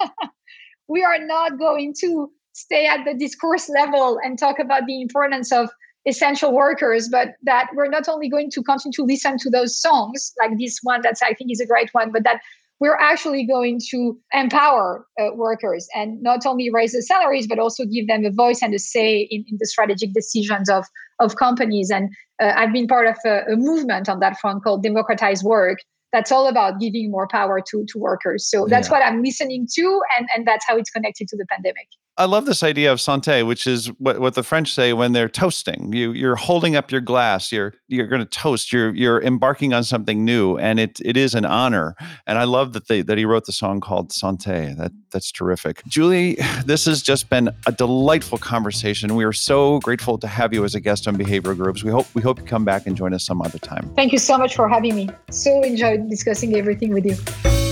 [0.89, 5.53] we are not going to stay at the discourse level and talk about the importance
[5.53, 5.71] of
[6.07, 10.33] essential workers, but that we're not only going to continue to listen to those songs,
[10.41, 12.41] like this one that I think is a great one, but that
[12.81, 17.85] we're actually going to empower uh, workers and not only raise the salaries, but also
[17.85, 20.85] give them a voice and a say in, in the strategic decisions of,
[21.19, 21.91] of companies.
[21.91, 25.79] And uh, I've been part of a, a, movement on that front called Democratize Work.
[26.13, 28.49] That's all about giving more power to, to workers.
[28.49, 28.93] So that's yeah.
[28.93, 31.89] what I'm listening to, and, and that's how it's connected to the pandemic.
[32.19, 35.29] I love this idea of santé, which is what, what the French say when they're
[35.29, 35.93] toasting.
[35.93, 37.53] You you're holding up your glass.
[37.53, 38.73] You're you're going to toast.
[38.73, 41.95] You're you're embarking on something new, and it it is an honor.
[42.27, 44.77] And I love that they that he wrote the song called Santé.
[44.77, 45.83] That that's terrific.
[45.87, 49.15] Julie, this has just been a delightful conversation.
[49.15, 51.85] We are so grateful to have you as a guest on Behavioral Grooves.
[51.85, 53.93] We hope we hope you come back and join us some other time.
[53.95, 55.09] Thank you so much for having me.
[55.31, 57.68] So enjoyed discussing everything with you.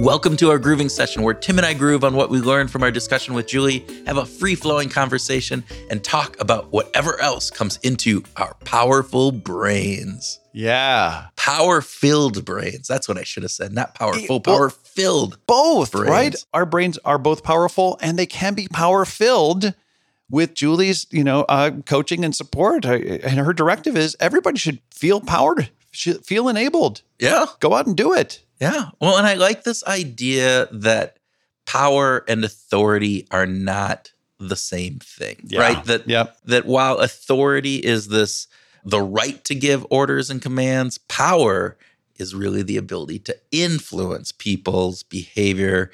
[0.00, 2.82] Welcome to our grooving session where Tim and I groove on what we learned from
[2.82, 7.76] our discussion with Julie, have a free flowing conversation, and talk about whatever else comes
[7.82, 10.40] into our powerful brains.
[10.54, 11.26] Yeah.
[11.36, 12.88] Power filled brains.
[12.88, 13.74] That's what I should have said.
[13.74, 15.36] Not powerful, power filled.
[15.46, 16.08] Both, brains.
[16.08, 16.44] right?
[16.54, 19.74] Our brains are both powerful and they can be power filled
[20.30, 22.86] with Julie's, you know, uh, coaching and support.
[22.86, 27.02] And her directive is everybody should feel powered, feel enabled.
[27.18, 27.46] Yeah.
[27.60, 28.42] Go out and do it.
[28.60, 28.90] Yeah.
[29.00, 31.18] Well, and I like this idea that
[31.66, 35.60] power and authority are not the same thing, yeah.
[35.60, 35.84] right?
[35.84, 36.36] That yep.
[36.44, 38.48] that while authority is this
[38.84, 41.76] the right to give orders and commands, power
[42.16, 45.90] is really the ability to influence people's behavior.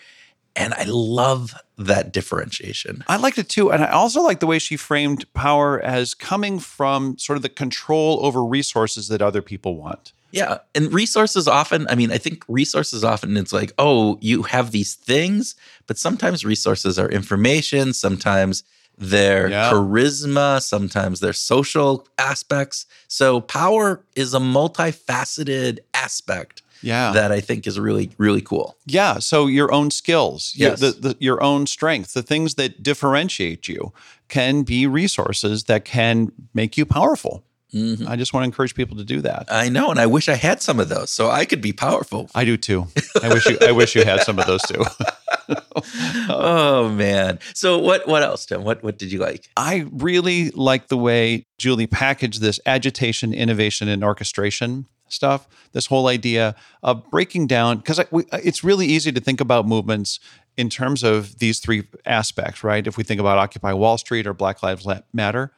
[0.57, 3.05] And I love that differentiation.
[3.09, 3.71] I liked it too.
[3.71, 7.51] And I also like the way she framed power as coming from sort of the
[7.51, 10.13] control over resources that other people want.
[10.33, 10.59] Yeah.
[10.75, 14.95] And resources often, I mean, I think resources often it's like, oh, you have these
[14.95, 15.55] things,
[15.87, 18.65] but sometimes resources are information, sometimes
[18.99, 19.71] they're yeah.
[19.71, 22.87] charisma, sometimes they're social aspects.
[23.09, 26.63] So power is a multifaceted aspect.
[26.83, 27.13] Yeah.
[27.13, 28.77] That I think is really, really cool.
[28.87, 29.19] Yeah.
[29.19, 30.81] So your own skills, yes.
[30.81, 33.93] your, the, the, your own strength, the things that differentiate you
[34.29, 37.45] can be resources that can make you powerful.
[37.75, 38.09] Mm-hmm.
[38.09, 39.47] I just want to encourage people to do that.
[39.51, 42.31] I know, and I wish I had some of those so I could be powerful.
[42.35, 42.87] I do too.
[43.23, 43.59] I wish you.
[43.61, 44.83] I wish you had some of those too.
[46.29, 47.39] oh man!
[47.55, 48.07] So what?
[48.07, 48.65] What else, Tim?
[48.65, 48.83] What?
[48.83, 49.49] What did you like?
[49.57, 55.49] I really like the way Julie packaged this agitation, innovation, and orchestration stuff.
[55.73, 60.21] This whole idea of breaking down because uh, it's really easy to think about movements
[60.57, 62.87] in terms of these three aspects, right?
[62.87, 65.53] If we think about Occupy Wall Street or Black Lives Matter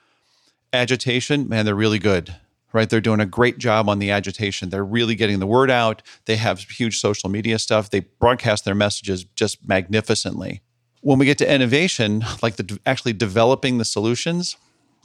[0.73, 2.35] agitation, man, they're really good,
[2.73, 2.91] right?
[2.91, 4.69] They're doing a great job on the agitation.
[4.69, 6.03] They're really getting the word out.
[6.27, 7.91] They have huge social media stuff.
[7.91, 10.63] They broadcast their messages just magnificently.
[11.01, 14.57] When we get to innovation, like the actually developing the solutions,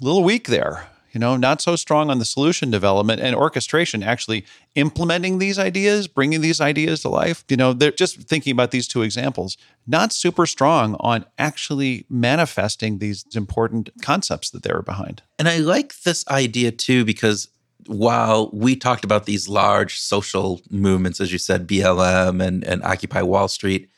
[0.02, 4.02] a little weak there you know, not so strong on the solution development and orchestration,
[4.02, 7.44] actually implementing these ideas, bringing these ideas to life.
[7.48, 9.56] You know, they're just thinking about these two examples,
[9.86, 15.22] not super strong on actually manifesting these important concepts that they were behind.
[15.38, 17.48] And I like this idea too, because
[17.86, 23.22] while we talked about these large social movements, as you said, BLM and, and Occupy
[23.22, 23.90] Wall Street,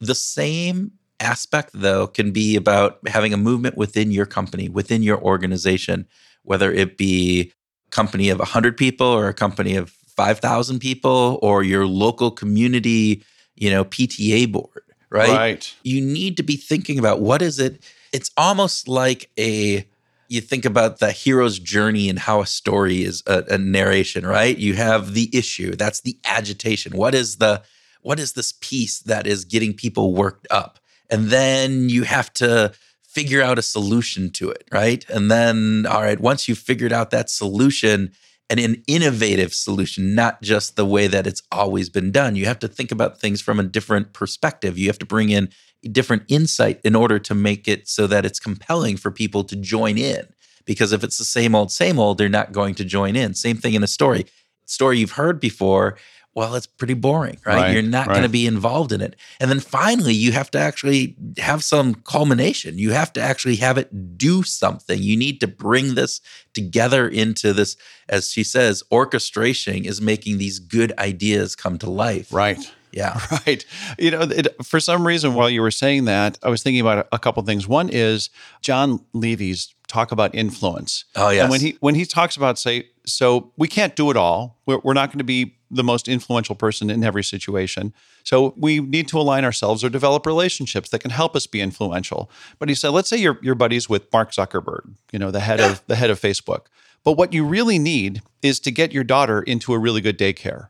[0.00, 5.20] the same aspect, though, can be about having a movement within your company, within your
[5.20, 6.06] organization
[6.44, 7.52] whether it be
[7.86, 13.24] a company of 100 people or a company of 5,000 people or your local community,
[13.56, 15.30] you know, PTA board, right?
[15.30, 15.74] Right.
[15.82, 17.82] You need to be thinking about what is it?
[18.12, 19.86] It's almost like a
[20.28, 24.56] you think about the hero's journey and how a story is a, a narration, right?
[24.56, 26.96] You have the issue, that's the agitation.
[26.96, 27.62] What is the
[28.02, 30.78] what is this piece that is getting people worked up?
[31.10, 32.72] And then you have to
[33.14, 35.08] figure out a solution to it, right?
[35.08, 38.12] And then, all right, once you've figured out that solution
[38.50, 42.58] and an innovative solution, not just the way that it's always been done, you have
[42.58, 44.76] to think about things from a different perspective.
[44.76, 45.48] You have to bring in
[45.92, 49.96] different insight in order to make it so that it's compelling for people to join
[49.96, 50.26] in.
[50.64, 53.34] Because if it's the same old, same old, they're not going to join in.
[53.34, 54.26] Same thing in a story.
[54.64, 55.96] Story you've heard before,
[56.34, 57.54] well, it's pretty boring, right?
[57.54, 58.14] right You're not right.
[58.14, 59.14] going to be involved in it.
[59.40, 62.76] And then finally, you have to actually have some culmination.
[62.76, 65.00] You have to actually have it do something.
[65.00, 66.20] You need to bring this
[66.52, 67.76] together into this,
[68.08, 72.32] as she says, orchestration is making these good ideas come to life.
[72.32, 72.58] Right.
[72.92, 73.20] Yeah.
[73.46, 73.64] Right.
[73.98, 77.08] You know, it, for some reason, while you were saying that, I was thinking about
[77.12, 77.66] a, couple things.
[77.66, 78.30] One is
[78.62, 81.04] Jon Levy's talk about influence.
[81.16, 81.42] Oh, yeah.
[81.42, 84.60] And when he when he talks about say, so we can't do it all.
[84.66, 87.92] We're, we're not going to be the most influential person in every situation.
[88.22, 92.30] So we need to align ourselves or develop relationships that can help us be influential.
[92.58, 95.60] But he said, let's say you're, you're buddies with Mark Zuckerberg, you know, the head
[95.60, 96.66] of the head of Facebook.
[97.04, 100.68] But what you really need is to get your daughter into a really good daycare.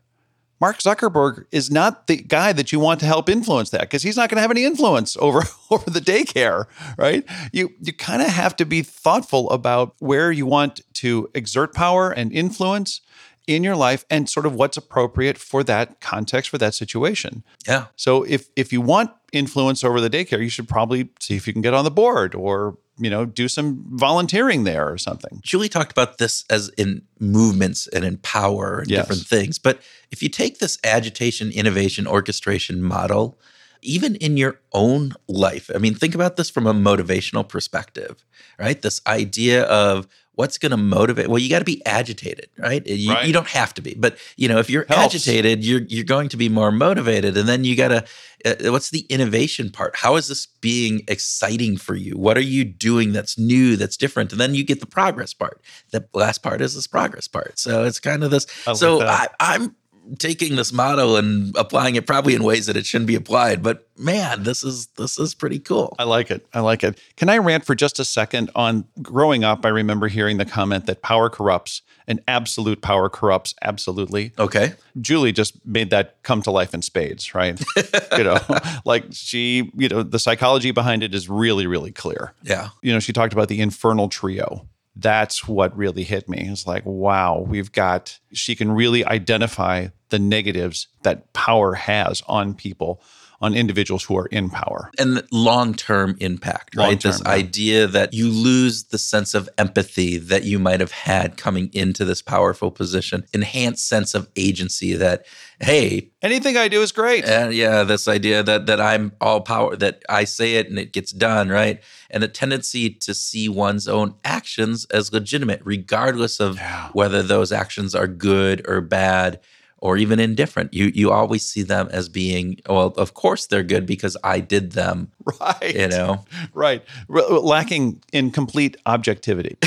[0.61, 4.15] Mark Zuckerberg is not the guy that you want to help influence that because he's
[4.15, 6.65] not going to have any influence over, over the daycare,
[6.97, 7.25] right?
[7.51, 12.11] You you kind of have to be thoughtful about where you want to exert power
[12.11, 13.01] and influence
[13.47, 17.43] in your life and sort of what's appropriate for that context for that situation.
[17.67, 17.85] Yeah.
[17.95, 21.53] So if if you want influence over the daycare, you should probably see if you
[21.53, 25.39] can get on the board or you know do some volunteering there or something.
[25.43, 29.01] Julie talked about this as in movements and in power and yes.
[29.01, 29.59] different things.
[29.59, 29.81] But
[30.11, 33.37] if you take this agitation, innovation, orchestration model,
[33.81, 38.25] even in your own life, I mean, think about this from a motivational perspective,
[38.57, 38.81] right?
[38.81, 42.85] This idea of what's going to motivate well you got to be agitated right?
[42.85, 43.27] You, right?
[43.27, 45.15] you, don't have to be but you know if you're Helps.
[45.15, 48.05] agitated you're you're going to be more motivated and then you got to
[48.45, 52.63] uh, what's the innovation part how is this being exciting for you what are you
[52.63, 55.61] doing that's new that's different and then you get the progress part
[55.91, 59.27] the last part is this progress part so it's kind of this I so I,
[59.39, 59.75] i'm
[60.19, 63.87] taking this model and applying it probably in ways that it shouldn't be applied but
[63.97, 65.95] man this is this is pretty cool.
[65.97, 66.45] I like it.
[66.53, 66.99] I like it.
[67.17, 70.85] Can i rant for just a second on growing up i remember hearing the comment
[70.85, 74.31] that power corrupts and absolute power corrupts absolutely.
[74.37, 74.73] Okay.
[75.01, 77.61] Julie just made that come to life in spades right?
[78.17, 78.39] You know
[78.85, 82.33] like she you know the psychology behind it is really really clear.
[82.43, 82.69] Yeah.
[82.81, 84.67] You know she talked about the infernal trio.
[84.95, 86.47] That's what really hit me.
[86.49, 92.53] It's like, wow, we've got, she can really identify the negatives that power has on
[92.53, 93.01] people
[93.41, 94.91] on individuals who are in power.
[94.97, 96.87] And long term impact, right?
[96.87, 97.31] Long-term, this yeah.
[97.31, 102.05] idea that you lose the sense of empathy that you might have had coming into
[102.05, 105.25] this powerful position, enhanced sense of agency that,
[105.59, 107.25] hey, anything I do is great.
[107.25, 110.93] And yeah, this idea that that I'm all power, that I say it and it
[110.93, 111.81] gets done, right?
[112.09, 116.89] And a tendency to see one's own actions as legitimate, regardless of yeah.
[116.93, 119.39] whether those actions are good or bad
[119.79, 120.73] or even indifferent.
[120.73, 122.87] You you always see them as being well.
[122.97, 125.11] Of course, they're good because I did them.
[125.41, 125.75] Right.
[125.75, 126.25] You know.
[126.53, 126.83] Right.
[127.09, 129.57] lacking in complete objectivity.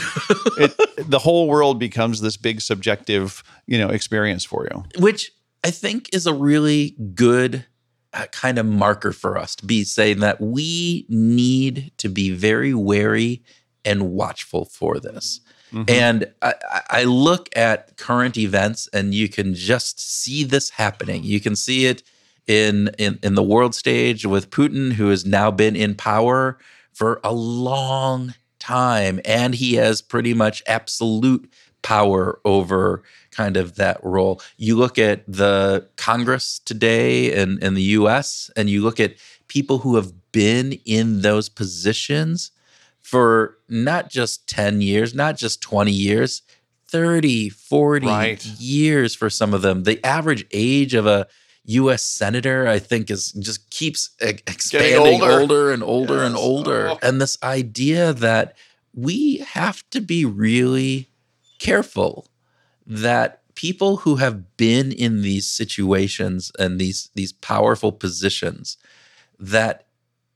[0.57, 0.75] it,
[1.11, 4.85] the whole world becomes this big subjective, you know, experience for you.
[5.01, 5.33] Which
[5.65, 7.67] I think is a really good
[8.13, 12.73] uh, kind of marker for us to be saying that we need to be very
[12.73, 13.43] wary
[13.85, 15.41] and watchful for this.
[15.73, 15.85] Mm-hmm.
[15.89, 16.55] And I,
[16.89, 21.25] I, look at current events and you can just see this happening.
[21.25, 22.03] You can see it
[22.47, 26.59] in, in, in the world stage with Putin, who has now been in power
[26.93, 29.21] for a long time.
[29.25, 31.51] And he has pretty much absolute
[31.83, 34.41] power over kind of that role.
[34.57, 39.15] You look at the Congress today in, in the US, and you look at
[39.49, 42.51] people who have been in those positions
[43.01, 46.43] for not just 10 years, not just 20 years,
[46.89, 48.45] 30, 40 right.
[48.45, 49.83] years for some of them.
[49.85, 51.27] The average age of a
[51.65, 55.41] US senator, I think, is just keeps expanding older.
[55.41, 55.73] older.
[55.73, 56.27] and older yes.
[56.27, 56.89] and older.
[56.91, 56.99] Oh.
[57.03, 58.57] And this idea that
[58.95, 61.11] we have to be really
[61.59, 62.27] careful
[62.87, 68.79] that people who have been in these situations and these these powerful positions
[69.39, 69.88] that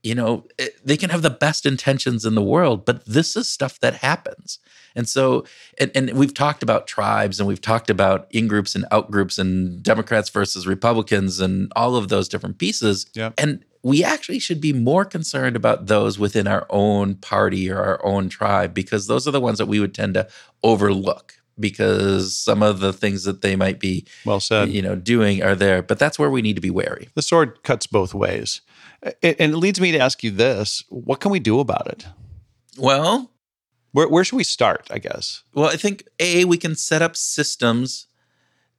[0.03, 3.35] you know, it, eh, they can have the best intentions in the world, but this
[3.35, 4.59] is stuff that happens.
[4.95, 5.45] And so,
[5.79, 9.39] and, and we've talked about tribes and we've talked about in groups and out groups
[9.39, 13.07] and Democrats versus Republicans and all of those different pieces.
[13.13, 13.31] Yeah.
[13.37, 18.05] And we actually should be more concerned about those within our own party or our
[18.05, 20.27] own tribe because those are the ones that we would tend to
[20.63, 25.43] overlook because some of the things that they might be well said you know doing
[25.43, 28.61] are there but that's where we need to be wary the sword cuts both ways
[29.21, 32.05] and it leads me to ask you this what can we do about it?
[32.77, 33.31] Well,
[33.91, 35.43] where, where should we start, I guess?
[35.53, 38.07] Well, I think A, we can set up systems.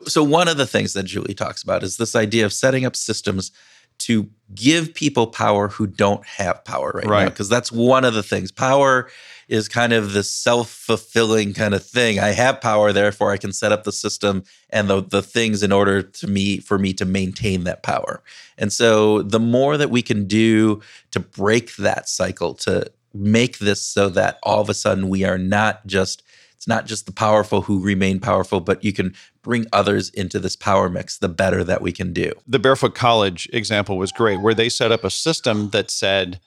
[0.07, 2.97] So, one of the things that Julie talks about is this idea of setting up
[2.97, 3.53] systems
[3.99, 7.23] to give people power who don't have power right, right.
[7.25, 7.29] now.
[7.31, 8.53] Because that's one of the things.
[8.53, 9.09] Power
[9.49, 12.19] is kind of the self-fulfilling kind of thing.
[12.19, 15.73] I have power, therefore I can set up the system and the, the things in
[15.73, 18.23] order to me for me to maintain that power.
[18.57, 20.81] And so the more that we can do
[21.11, 25.39] to break that cycle, to make this so that all of a sudden we are
[25.39, 26.23] not just
[26.65, 30.57] it's not just the powerful who remain powerful, but you can bring others into this
[30.57, 32.33] power mix, the better that we can do.
[32.47, 36.41] The Barefoot College example was great, where they set up a system that said,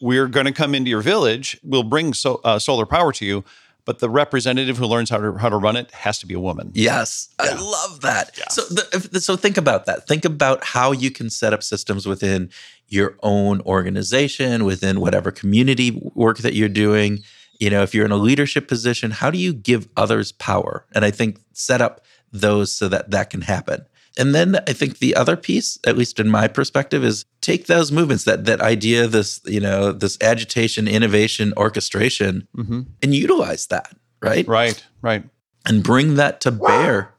[0.00, 1.60] we're going to come into your village.
[1.62, 3.44] We'll bring so, uh, solar power to you,
[3.84, 6.40] but the representative who learns how to how to run it has to be a
[6.40, 6.70] woman.
[6.72, 7.50] Yes, yeah.
[7.50, 8.38] I love that.
[8.38, 8.48] Yeah.
[8.48, 10.08] So, the, so think about that.
[10.08, 12.48] Think about how you can set up systems within
[12.86, 17.22] your own organization, within whatever community work that you're doing.
[17.58, 20.86] You know, if you're in a leadership position, how do you give others power?
[20.94, 23.86] And I think set up those so that that can happen.
[24.16, 27.92] And then I think the other piece, at least in my perspective, is take those
[27.92, 32.82] movements, that that idea, this, you know, this agitation, innovation, orchestration, mm-hmm.
[33.02, 34.46] and utilize that, right?
[34.46, 35.24] Right, right.
[35.66, 37.14] And bring that to bear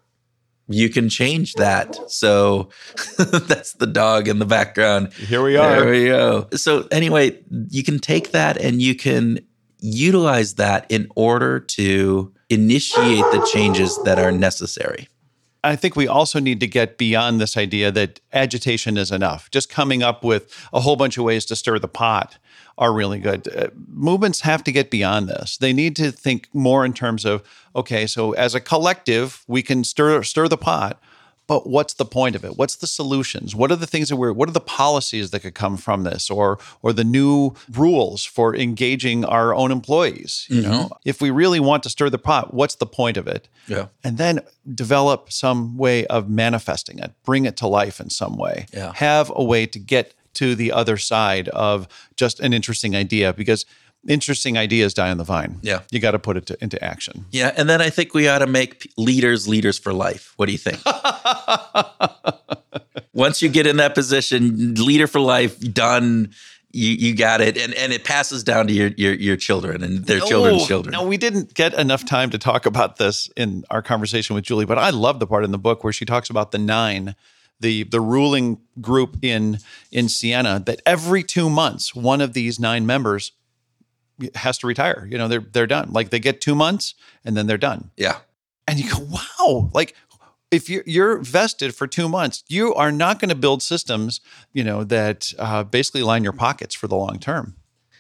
[0.70, 1.98] you can change that.
[2.10, 2.70] So
[3.18, 5.14] that's the dog in the background.
[5.14, 5.82] Here we are.
[5.82, 6.48] There we go.
[6.54, 9.40] So anyway, you can take that and you can
[9.80, 15.08] utilize that in order to initiate the changes that are necessary.
[15.64, 19.52] I think we also need to get beyond this idea that agitation is enough.
[19.52, 22.38] Just coming up with a whole bunch of ways to stir the pot
[22.78, 23.54] are really good.
[23.54, 25.58] Uh, movements have to get beyond this.
[25.58, 27.44] They need to think more in terms of
[27.76, 31.02] okay, so as a collective, we can stir stir the pot,
[31.50, 32.58] but what's the point of it?
[32.58, 33.56] What's the solutions?
[33.56, 36.30] What are the things that we're what are the policies that could come from this
[36.30, 40.46] or or the new rules for engaging our own employees?
[40.48, 40.72] You mm-hmm.
[40.72, 43.50] know, if we really want to stir the pot, what's the point of it?
[43.66, 43.88] Yeah.
[44.04, 44.42] And then
[44.76, 48.68] develop some way of manifesting it, bring it to life in some way.
[48.72, 48.94] Yeah.
[48.94, 53.66] Have a way to get to the other side of just an interesting idea because
[54.08, 55.60] interesting ideas die on the vine.
[55.62, 55.82] Yeah.
[55.92, 57.26] You got to put it to, into action.
[57.32, 57.54] Yeah.
[57.58, 60.34] And then I think we ought to make leaders leaders for life.
[60.38, 60.80] What do you think?
[63.14, 66.32] Once you get in that position, leader for life, done.
[66.72, 70.06] You, you got it, and and it passes down to your your, your children and
[70.06, 70.94] their no, children's children.
[70.94, 74.66] No, we didn't get enough time to talk about this in our conversation with Julie,
[74.66, 77.16] but I love the part in the book where she talks about the nine
[77.60, 79.60] the the ruling group in
[79.92, 83.32] in Siena that every two months one of these nine members
[84.36, 85.08] has to retire.
[85.10, 85.92] You know, they're they're done.
[85.92, 87.92] Like they get two months and then they're done.
[87.98, 88.18] Yeah.
[88.68, 89.96] And you go, wow, like
[90.52, 94.22] if you're, you're vested for two months, you are not going to build systems,
[94.54, 97.56] you know, that uh, basically line your pockets for the long term.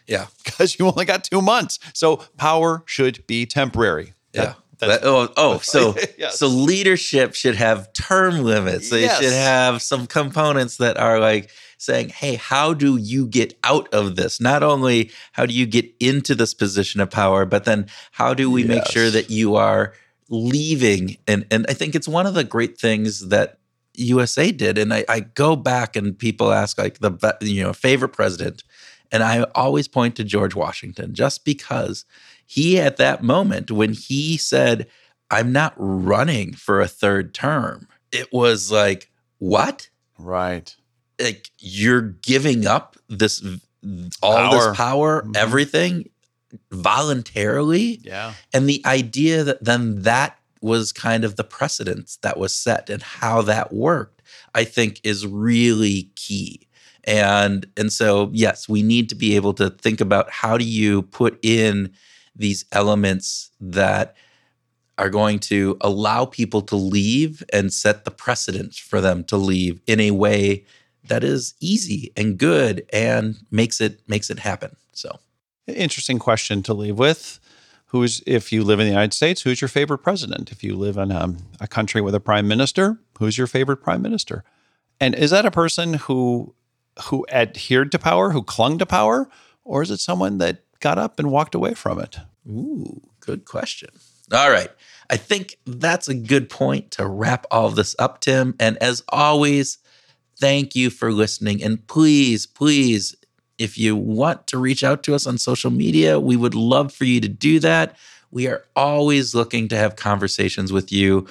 [0.07, 1.79] Yeah, because you only got two months.
[1.93, 4.13] So power should be temporary.
[4.33, 6.39] yeah, that, oh, oh, so yes.
[6.39, 8.89] so leadership should have term limits.
[8.89, 9.21] They yes.
[9.21, 11.49] should have some components that are like
[11.81, 14.39] saying, "Hey, how do you get out of this?
[14.39, 18.51] Not only how do you get into this position of power, but then how do
[18.51, 18.69] we yes.
[18.69, 19.93] make sure that you are
[20.29, 23.57] leaving?" And and I think it's one of the great things that
[23.95, 24.77] USA did.
[24.77, 28.63] And I, I go back and people ask like the you know favorite president,
[29.11, 32.05] and I always point to George Washington just because
[32.49, 34.87] he at that moment when he said
[35.29, 40.75] i'm not running for a third term it was like what right
[41.19, 43.43] like you're giving up this
[44.21, 44.51] all power.
[44.51, 45.35] this power mm-hmm.
[45.35, 46.09] everything
[46.71, 52.53] voluntarily yeah and the idea that then that was kind of the precedence that was
[52.53, 54.21] set and how that worked
[54.55, 56.67] i think is really key
[57.03, 61.03] and and so yes we need to be able to think about how do you
[61.03, 61.91] put in
[62.35, 64.15] these elements that
[64.97, 69.79] are going to allow people to leave and set the precedent for them to leave
[69.87, 70.65] in a way
[71.09, 74.75] that is easy and good and makes it makes it happen.
[74.93, 75.19] So,
[75.67, 77.39] interesting question to leave with.
[77.87, 80.51] Who's if you live in the United States, who's your favorite president?
[80.51, 83.77] If you live in a, um, a country with a prime minister, who's your favorite
[83.77, 84.43] prime minister?
[84.99, 86.53] And is that a person who
[87.05, 89.27] who adhered to power, who clung to power,
[89.63, 92.17] or is it someone that got up and walked away from it?
[92.47, 93.89] Ooh, good question.
[94.31, 94.69] All right.
[95.09, 98.55] I think that's a good point to wrap all this up, Tim.
[98.59, 99.79] And as always,
[100.39, 101.63] thank you for listening.
[101.63, 103.15] And please, please,
[103.57, 107.05] if you want to reach out to us on social media, we would love for
[107.05, 107.97] you to do that.
[108.31, 111.27] We are always looking to have conversations with you,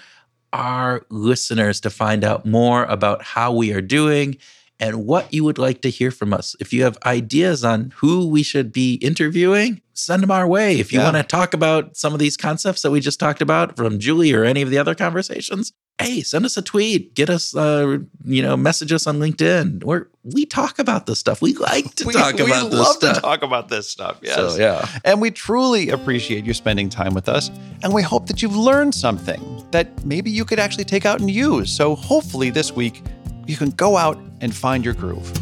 [0.52, 4.36] our listeners, to find out more about how we are doing
[4.80, 6.54] and what you would like to hear from us.
[6.60, 10.78] If you have ideas on who we should be interviewing, send them our way.
[10.78, 11.04] If you yeah.
[11.10, 14.32] want to talk about some of these concepts that we just talked about from Julie
[14.32, 18.40] or any of the other conversations, hey, send us a tweet, get us, uh, you
[18.40, 19.82] know, message us on LinkedIn.
[19.82, 21.40] We're we talk about this stuff.
[21.40, 23.16] We like to we, talk we about this stuff.
[23.16, 24.18] to talk about this stuff.
[24.22, 24.86] Yes, so, yeah.
[25.04, 27.50] And we truly appreciate you spending time with us,
[27.82, 31.30] and we hope that you've learned something that maybe you could actually take out and
[31.30, 31.72] use.
[31.74, 33.02] So hopefully this week
[33.48, 35.32] you can go out and find your groove.